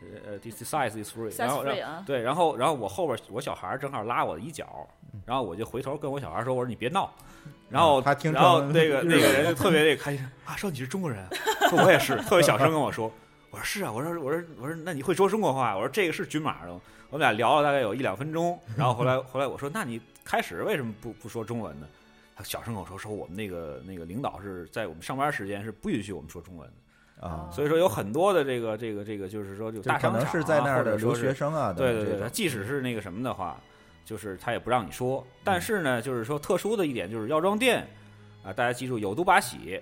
[0.00, 4.86] 呃呃，this size is free，Size 然后然 free 后啊对，然后然后我后边我小孩正好拉我的衣角，
[5.24, 7.12] 然后我就回头跟我小孩说，我说你别闹。
[7.70, 11.30] 然后啊他听然后那个那个人就特别那个开心啊，说你是中国人啊，
[11.68, 13.10] 说我也是，特别小声跟我说，
[13.50, 15.74] 我说是啊，我说我说我说那你会说中国话？
[15.74, 16.80] 我说这个是均码的。
[17.10, 21.86] 我们俩聊了大概有一两分钟， 然后后来后来我说，那你开始为什么不不说中文呢？
[22.36, 26.68] 他小声跟我说，说我们那个那个领导是在我们上班时间是不允许我们说中文
[27.20, 33.56] 的，啊，所以说有很多的这个这个这个就是说就大商场、啊、是在那儿的留或者说是学生啊，对对对，即使是那个什么的话，
[34.04, 35.24] 就是他也不让你说。
[35.44, 37.86] 但是嗯呢，就是说特殊的一点就是药妆店
[38.42, 39.80] 啊，大家记住有都巴喜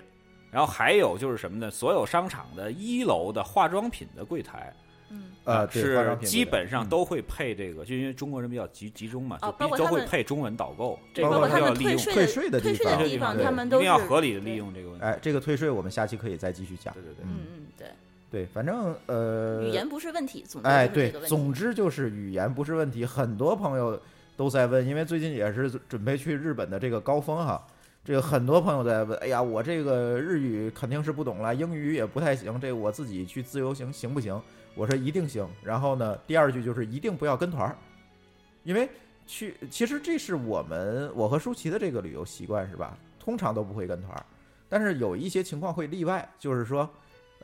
[0.51, 1.71] 然后还有就是什么呢？
[1.71, 4.71] 所有商场的一楼的化妆品的柜台，
[5.13, 15.05] 嗯，呃，对是基本上都会配这个，就因为中国人比较集集中嘛，哦就必都会配中文导购，这，个包括他要利用退税的退地方税的地方，对他们都一定要合理的利用这个问题。
[15.05, 17.03] 哎，这个退税我们下期可以再继续讲对。
[17.03, 17.87] 对对，嗯嗯，对，
[18.31, 21.11] 对，反正呃，语言不是问题，总之哎，对。
[21.27, 23.05] 总之就是语言不是问题。
[23.05, 23.99] 很多朋友
[24.35, 27.63] 都在问，因为最近也是准备去日本的这个高峰哈，
[28.03, 34.41] 这个很多朋友在问，哎呀，我这个日语肯定是不懂了，英语也不太行，这个我自己去自由行行不行？
[34.75, 35.47] 我说一定行。
[35.63, 37.75] 然后呢，第二句就是一定不要跟团儿，
[38.63, 38.89] 因为
[39.25, 42.97] 去其实这是我们我和舒淇的这个旅游习惯是吧？
[43.19, 44.25] 通常都不会跟团儿，
[44.67, 46.89] 但是有一些情况会例外，就是说。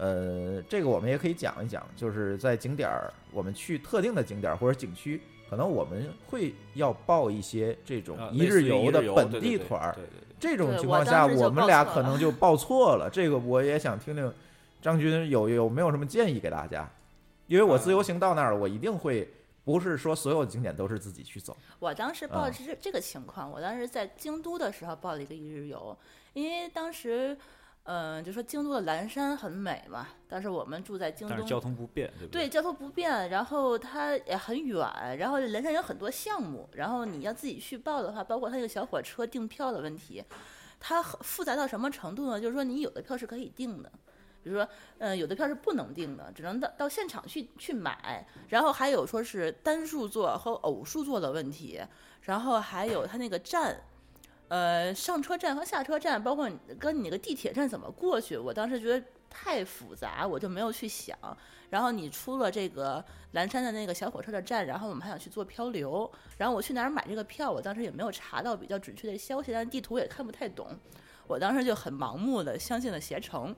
[0.01, 5.19] 呃，这个我们也可以讲一讲，就是在景点儿，我们去特定的景点儿或者景区，
[5.49, 9.93] 可能我们会要报一些这种一日游的本地团儿。
[10.39, 13.09] 这种情况下，我们俩可能就报错了。
[13.09, 14.33] 这个我也想听听
[14.81, 16.89] 张军有有没有什么建议给大家，
[17.49, 19.27] 因为我自由行到那儿，我一定会
[19.65, 21.57] 不是说所有景点都是自己去走。
[21.79, 25.97] 我当时报啊的是这这个情况，我当时在京都的时候报了一个一日游，
[26.33, 27.35] 因为当时，
[27.83, 32.47] 嗯、就说京都的蓝山很美嘛，但是我们住在京都但是交，通不便，对不对，？
[32.47, 40.23] 交通不便，然后它也很远，然后蓝山有很多项目，然后你要自己去报的话，包括它那个小火车订票的问题，
[40.79, 42.39] 它很复杂到什么程度呢？
[42.39, 43.91] 就是说你有的票是可以订的。
[44.43, 44.67] 比如说，
[44.97, 48.25] 嗯、有的票是不能订的，只能到到现场去去买。
[48.47, 51.81] 然后还有说是单数座和偶数座的问题，
[52.21, 53.81] 然后还有它那个站，
[54.47, 56.49] 呃，上车站和下车站，包括
[56.79, 61.17] 跟你那个地铁站怎么过去，我当时觉得太复杂，我就没有去想。
[61.69, 63.03] 然后你出了这个
[63.33, 70.67] 蓝山的那个小火车的站，然后我们还想去做漂流，然后我去哪儿买这个票，我当时也没有查到比较准确的消息，但地图也看不太懂，
[71.27, 73.55] 我当时就很盲目的相信了携程。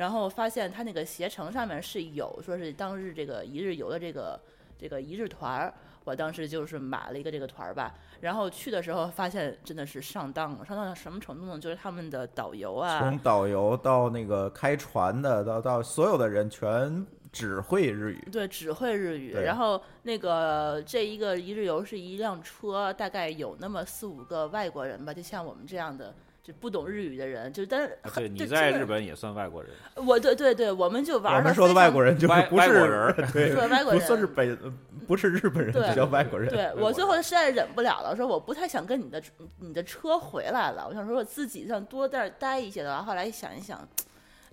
[0.00, 4.40] 然后发现他那个携程上面是有说是当日这个一日游的这个
[4.78, 5.74] 这个一日团儿，
[6.04, 7.94] 我当时就是买了一个这个团儿吧。
[8.18, 11.58] 然后去的时候发现真的是上当了，上当到什么程度呢？
[11.58, 18.28] 就是他们的导游啊从，导游到那个开船的，到到所有的人全只会日语。
[18.32, 19.34] 对，只会日语。
[19.34, 26.14] 然后那个这一个一日游是一辆车，大概有那么四五个外国人吧，就像我们这样的。
[26.42, 29.70] 就不懂日语的人，就但是啊对，你在日本也算外国人，
[30.06, 34.72] 我对对对，我们就玩的我们说的外国人就是不是外国人 对，外国不算是北，呃
[35.06, 36.48] 不是日本人，就叫外国人。
[36.48, 39.22] 对我最后实在忍不了了，说我不太想跟你的
[39.58, 43.02] 你的车回来了，我想说我自己想多在这待一些的。
[43.02, 43.86] 后来想一想，哎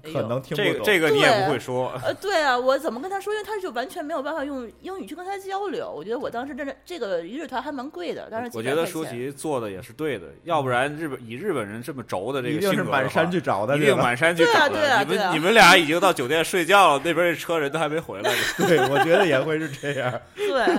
[0.03, 0.73] 可，能听不懂。
[0.73, 3.33] 这个这个你也不会说，呃，对啊，我怎么跟他说？
[3.33, 5.91] 因为他就完全没有办法用英语去跟他交流。
[5.91, 14.75] 我觉得我当时真的这个一日团还蛮贵的，但是我觉得舒淇做的也是对的，要不然日本以日本人这么轴的这一定是个性格的话满山去找的，一定满山去对啊找的。
[14.75, 18.37] 你对啊对啊们你们俩已经到酒店睡觉了，那边这车人都还没回来呢。
[18.57, 20.21] 对，我觉得也会是这样。
[20.35, 20.77] 对，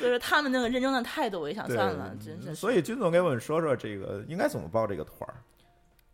[0.00, 2.54] 就是他们那个认真的态度，我也想算了，真是。
[2.54, 5.34] 所以军总给我们说说这个应该怎么报这个团儿。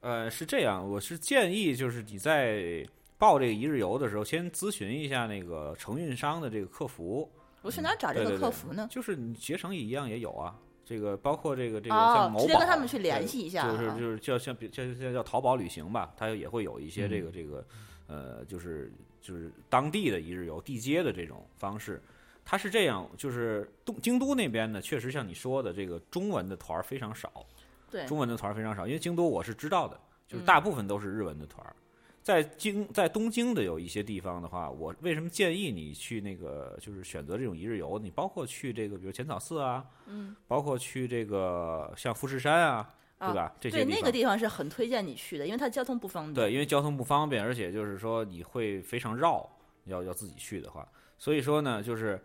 [0.02, 2.84] 呃，是这样，我是建议就是你在
[3.16, 7.30] 报这个一日游的时候，先咨询一下那个承运商的这个客服，
[7.62, 8.88] 我去哪儿找这个对对对客服呢？
[8.90, 10.58] 就是你携程也一样也有啊。
[10.84, 17.66] 这个包括这个这个哦像某宝，直接跟他们去联系一下啊就是就是叫像比叫叫叫淘宝旅行吧，它也会有一些这嗯个这个
[18.08, 22.02] 呃，就是就是当地的一日游地接的这种方式。
[22.44, 27.46] 它是这样，就是东京都那边呢，确实像你说的，这个中文的团儿非常少，
[27.92, 31.76] 对，中文的团儿非常少，因为京都我是知道的，就是嗯大部分都是日文的团儿。
[32.22, 37.98] 在京在东京的有一些地方的话，我为什么建议你去那个就是选择这种一日游？
[37.98, 43.52] 你包括去这个比如浅草寺啊，嗯，包括去这个像富士山啊，对啊吧？
[43.60, 46.34] 这些对，那个地方是很推荐你去的，因为它交通不方便。
[46.34, 49.44] 对，因为交通不方便，而且就是说你会非常绕，
[49.86, 50.88] 要要自己去的话，
[51.18, 52.22] 所以说呢，就是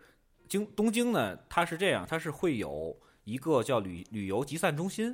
[0.48, 5.12] 京东京呢，它是这样，它是会有一个叫旅旅游集散中心，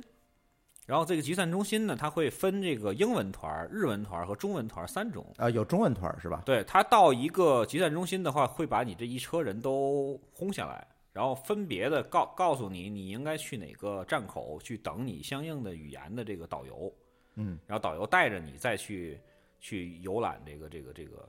[0.85, 5.25] 然后这个集散中心呢，它会分这个英文团儿、日文团儿和中文团儿三种。
[5.37, 6.43] 啊，有中文团儿是吧？
[6.45, 16.93] 对，它到一个集散中心的话，会把你这一车人都轰下来，然后分别的告告诉你你应该去哪个站口去等你相应的语言的这个导游。
[17.33, 19.19] 嗯，然后导游带着你再去
[19.59, 21.27] 去游览这个这个这个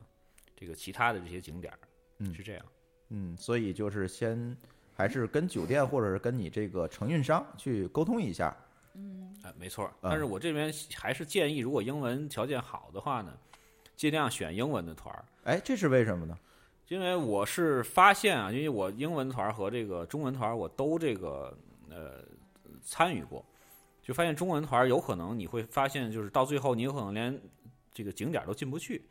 [0.55, 1.78] 这个其他的这些景点儿，
[2.19, 2.65] 嗯是这样。
[3.09, 4.55] 嗯，所以就是先
[4.95, 8.55] 还是跟酒店或者是跟你这个承运商去沟通一下。
[9.43, 13.32] 啊，没错但是我这边还是建议，如果英文条件好的话呢，
[13.94, 15.24] 尽量选英文的团儿。
[15.44, 16.36] 哎，这是为什么呢？
[16.89, 21.56] 因为我是发现啊，因为我英文团儿和这个中文团儿我都这个
[21.90, 22.23] 呃
[22.82, 23.44] 参与过，
[24.02, 27.40] 就发现中文团儿有可能你会发现，就是到最后你有可能连
[27.93, 29.02] 这个景点儿都进不去。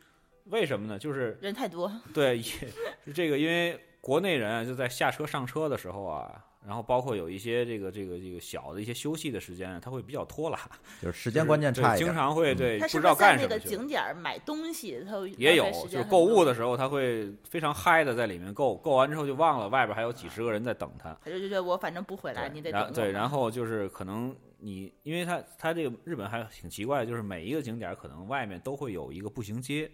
[0.45, 0.97] 为什么呢？
[0.97, 10.59] 就是人太多，对，也是这个，因为国内人啊，就在下车上车的时候啊，然后包括有一些这个这个这个小的一些休息的时间啊，他会比较拖拉，
[11.01, 12.07] 就是时间观念对差一点。
[12.07, 13.59] 经常会嗯对不知道干什么那个。
[13.59, 21.15] 景点儿买东西，他也有就是购物的时候，他会非常嗨的在里面购，购完之后就忘了外边还有几十个人在等他。
[21.23, 29.89] 他就觉得我反正不回来，你得等然后对，然后就是可能你，因为他他这个日本还挺奇怪，就是每一个景点儿可能外面都会有一个步行街，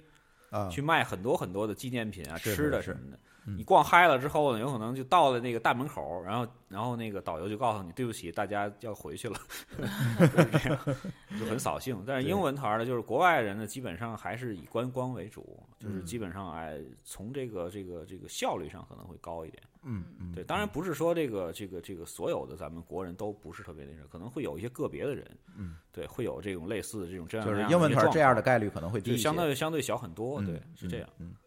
[0.50, 3.20] 啊，去卖很多很多的纪念品啊、吃的什么的。
[3.46, 9.36] 嗯你逛嗨了之后呢，有可能就到了那个大门口，然后然后那个导游就告诉你，对不起，大家要回去了，
[9.78, 10.80] 就是这样，
[11.40, 12.04] 就很扫兴。
[12.06, 19.62] 但是英文团呢，就是国外人呢，基本上还是以观光为主，就是嗯基本上哎，从这个这个这个效率上可能会高一点。
[19.84, 25.26] 嗯嗯，对，当然不是说这个这个这个所有的咱们国人都不是特别那什么，可能会有一些个别的人，
[25.58, 29.18] 嗯，对，会有这种类似的这种这样就是英文团这样的概率可能会低就。
[29.18, 31.10] 相对相对小很多，嗯对，是这样。
[31.18, 31.41] 嗯，对。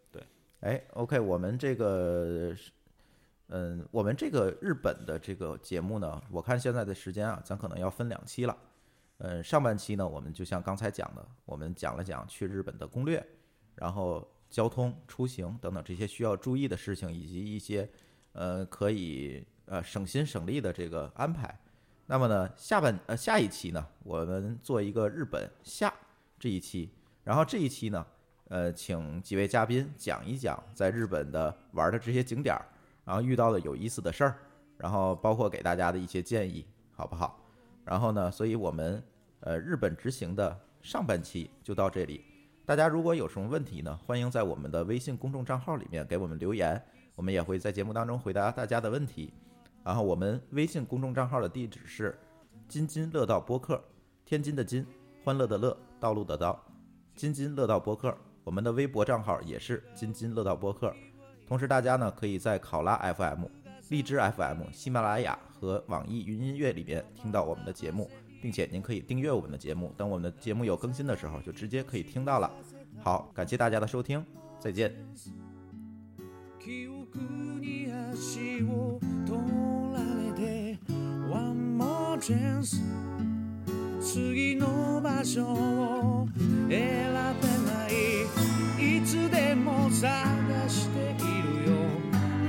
[0.64, 2.56] 哎，OK，我们这个，
[3.48, 8.56] 嗯，我们这个日本的这个节目呢，我看现在的时间啊，咱可能要分两期了。
[9.18, 13.22] 嗯，上半期呢，我们就像刚才讲的，我们讲了讲去日本的攻略，
[13.74, 17.86] 然后交通、出行等等这些需要注意的事情，以及一些
[18.32, 21.60] 呃可以呃省心省力的这个安排。
[22.06, 25.92] 那么呢，下半呃下一期呢，我们做一个日本下
[26.38, 26.88] 这一期，
[27.22, 28.06] 然后这一期呢，
[28.48, 32.64] 呃，请几位嘉宾讲一讲在日本的玩的这些景点儿，
[33.04, 34.36] 然后遇到的有意思的事儿，
[34.76, 37.40] 然后包括给大家的一些建议，好不好？
[37.84, 39.02] 然后呢，所以我们
[39.40, 42.24] 呃日本执行的上半期就到这里。
[42.66, 46.80] 大家如果有什么问题呢，欢迎在我们的微信公众账号里面给我们留言，
[47.14, 49.32] 我们也会在节目当中回答大家的问题。
[49.82, 52.18] 然后我们微信公众账号的地址是
[52.68, 53.82] “津津乐道播客”，
[54.24, 54.86] 天津的津，
[55.22, 56.62] 欢乐的乐，道路的道，
[57.14, 58.16] 津津乐道播客。
[58.43, 60.93] 我们的微博账号也是津津乐道播客。
[61.47, 63.45] 同时，大家呢可以在考拉 FM、
[63.89, 68.09] 荔枝 FM、喜马拉雅和网易云音乐里面听到我们的节目，
[68.41, 72.51] 并且您可以订阅我们的节目，等我们的节目有更新的时候，就直接可以听到了。
[73.01, 74.23] 好，感谢大家的收听，
[74.59, 74.93] 再见。
[76.59, 79.33] 記憶に足を取
[79.95, 80.77] られて
[81.27, 82.79] One more chance
[83.99, 86.27] 次の場所を
[86.69, 88.22] 選べない
[88.84, 90.12] いつでも探
[90.68, 91.76] しているよ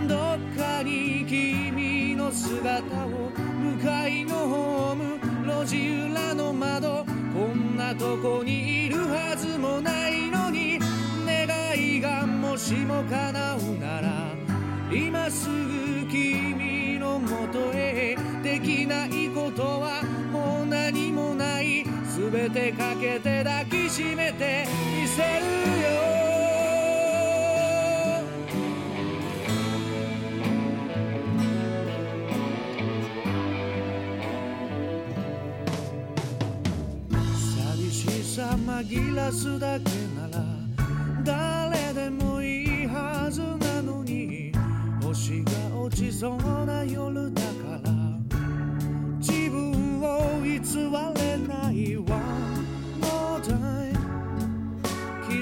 [0.07, 10.77] どっかに君の姿を向かいのホーム路地裏の窓こんなとこにいるはずもないのに
[11.25, 11.47] 願
[11.77, 14.33] いがもしも叶うなら
[14.91, 20.14] 今すぐ君のもとへできないことは
[22.31, 24.65] 全てかけて抱きしめて
[24.99, 25.45] みせる
[25.81, 25.85] よ。
[37.29, 39.89] 寂しさ紛らすだけ
[40.19, 40.43] なら
[41.23, 44.51] 誰でもいいはずなのに
[45.03, 47.47] 星が落ちそうな夜だか
[47.83, 47.91] ら
[49.19, 50.59] 自分を偽
[51.19, 51.24] れ。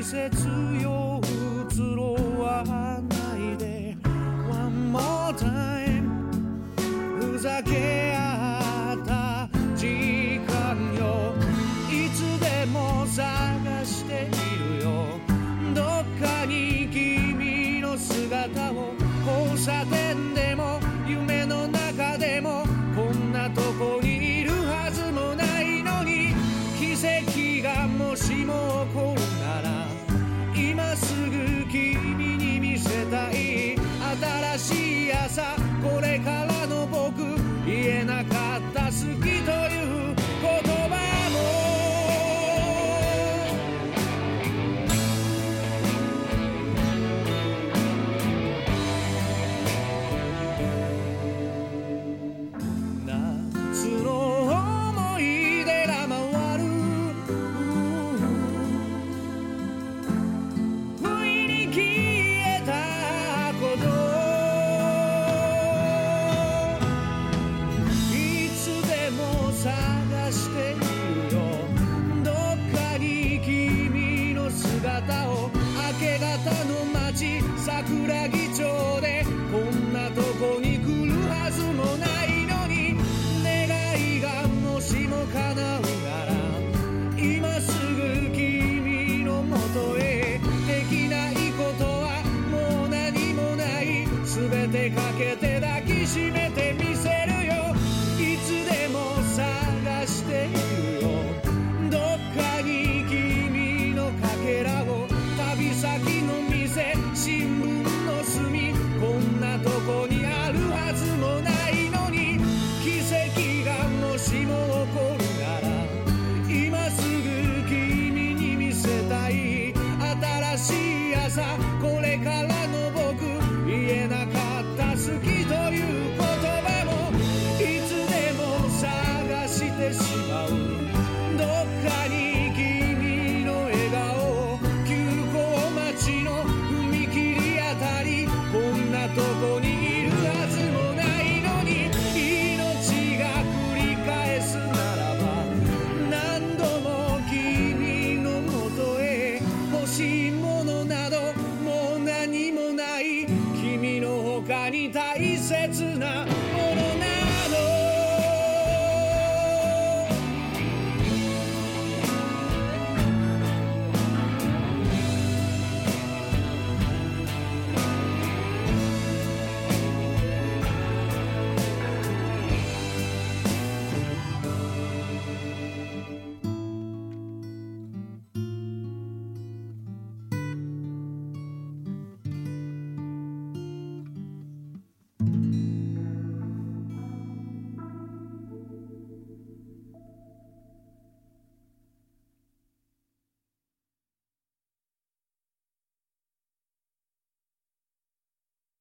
[0.03, 0.47] 季節
[0.81, 1.21] よ
[1.71, 3.95] 移ろわないで。
[4.49, 6.11] One more time
[7.21, 9.47] ふざけ合った
[9.77, 11.34] 時間よ。
[11.89, 14.91] いつでも探しているよ。
[15.73, 15.85] どっ
[16.19, 18.91] かに君の姿を
[19.25, 20.02] 交差点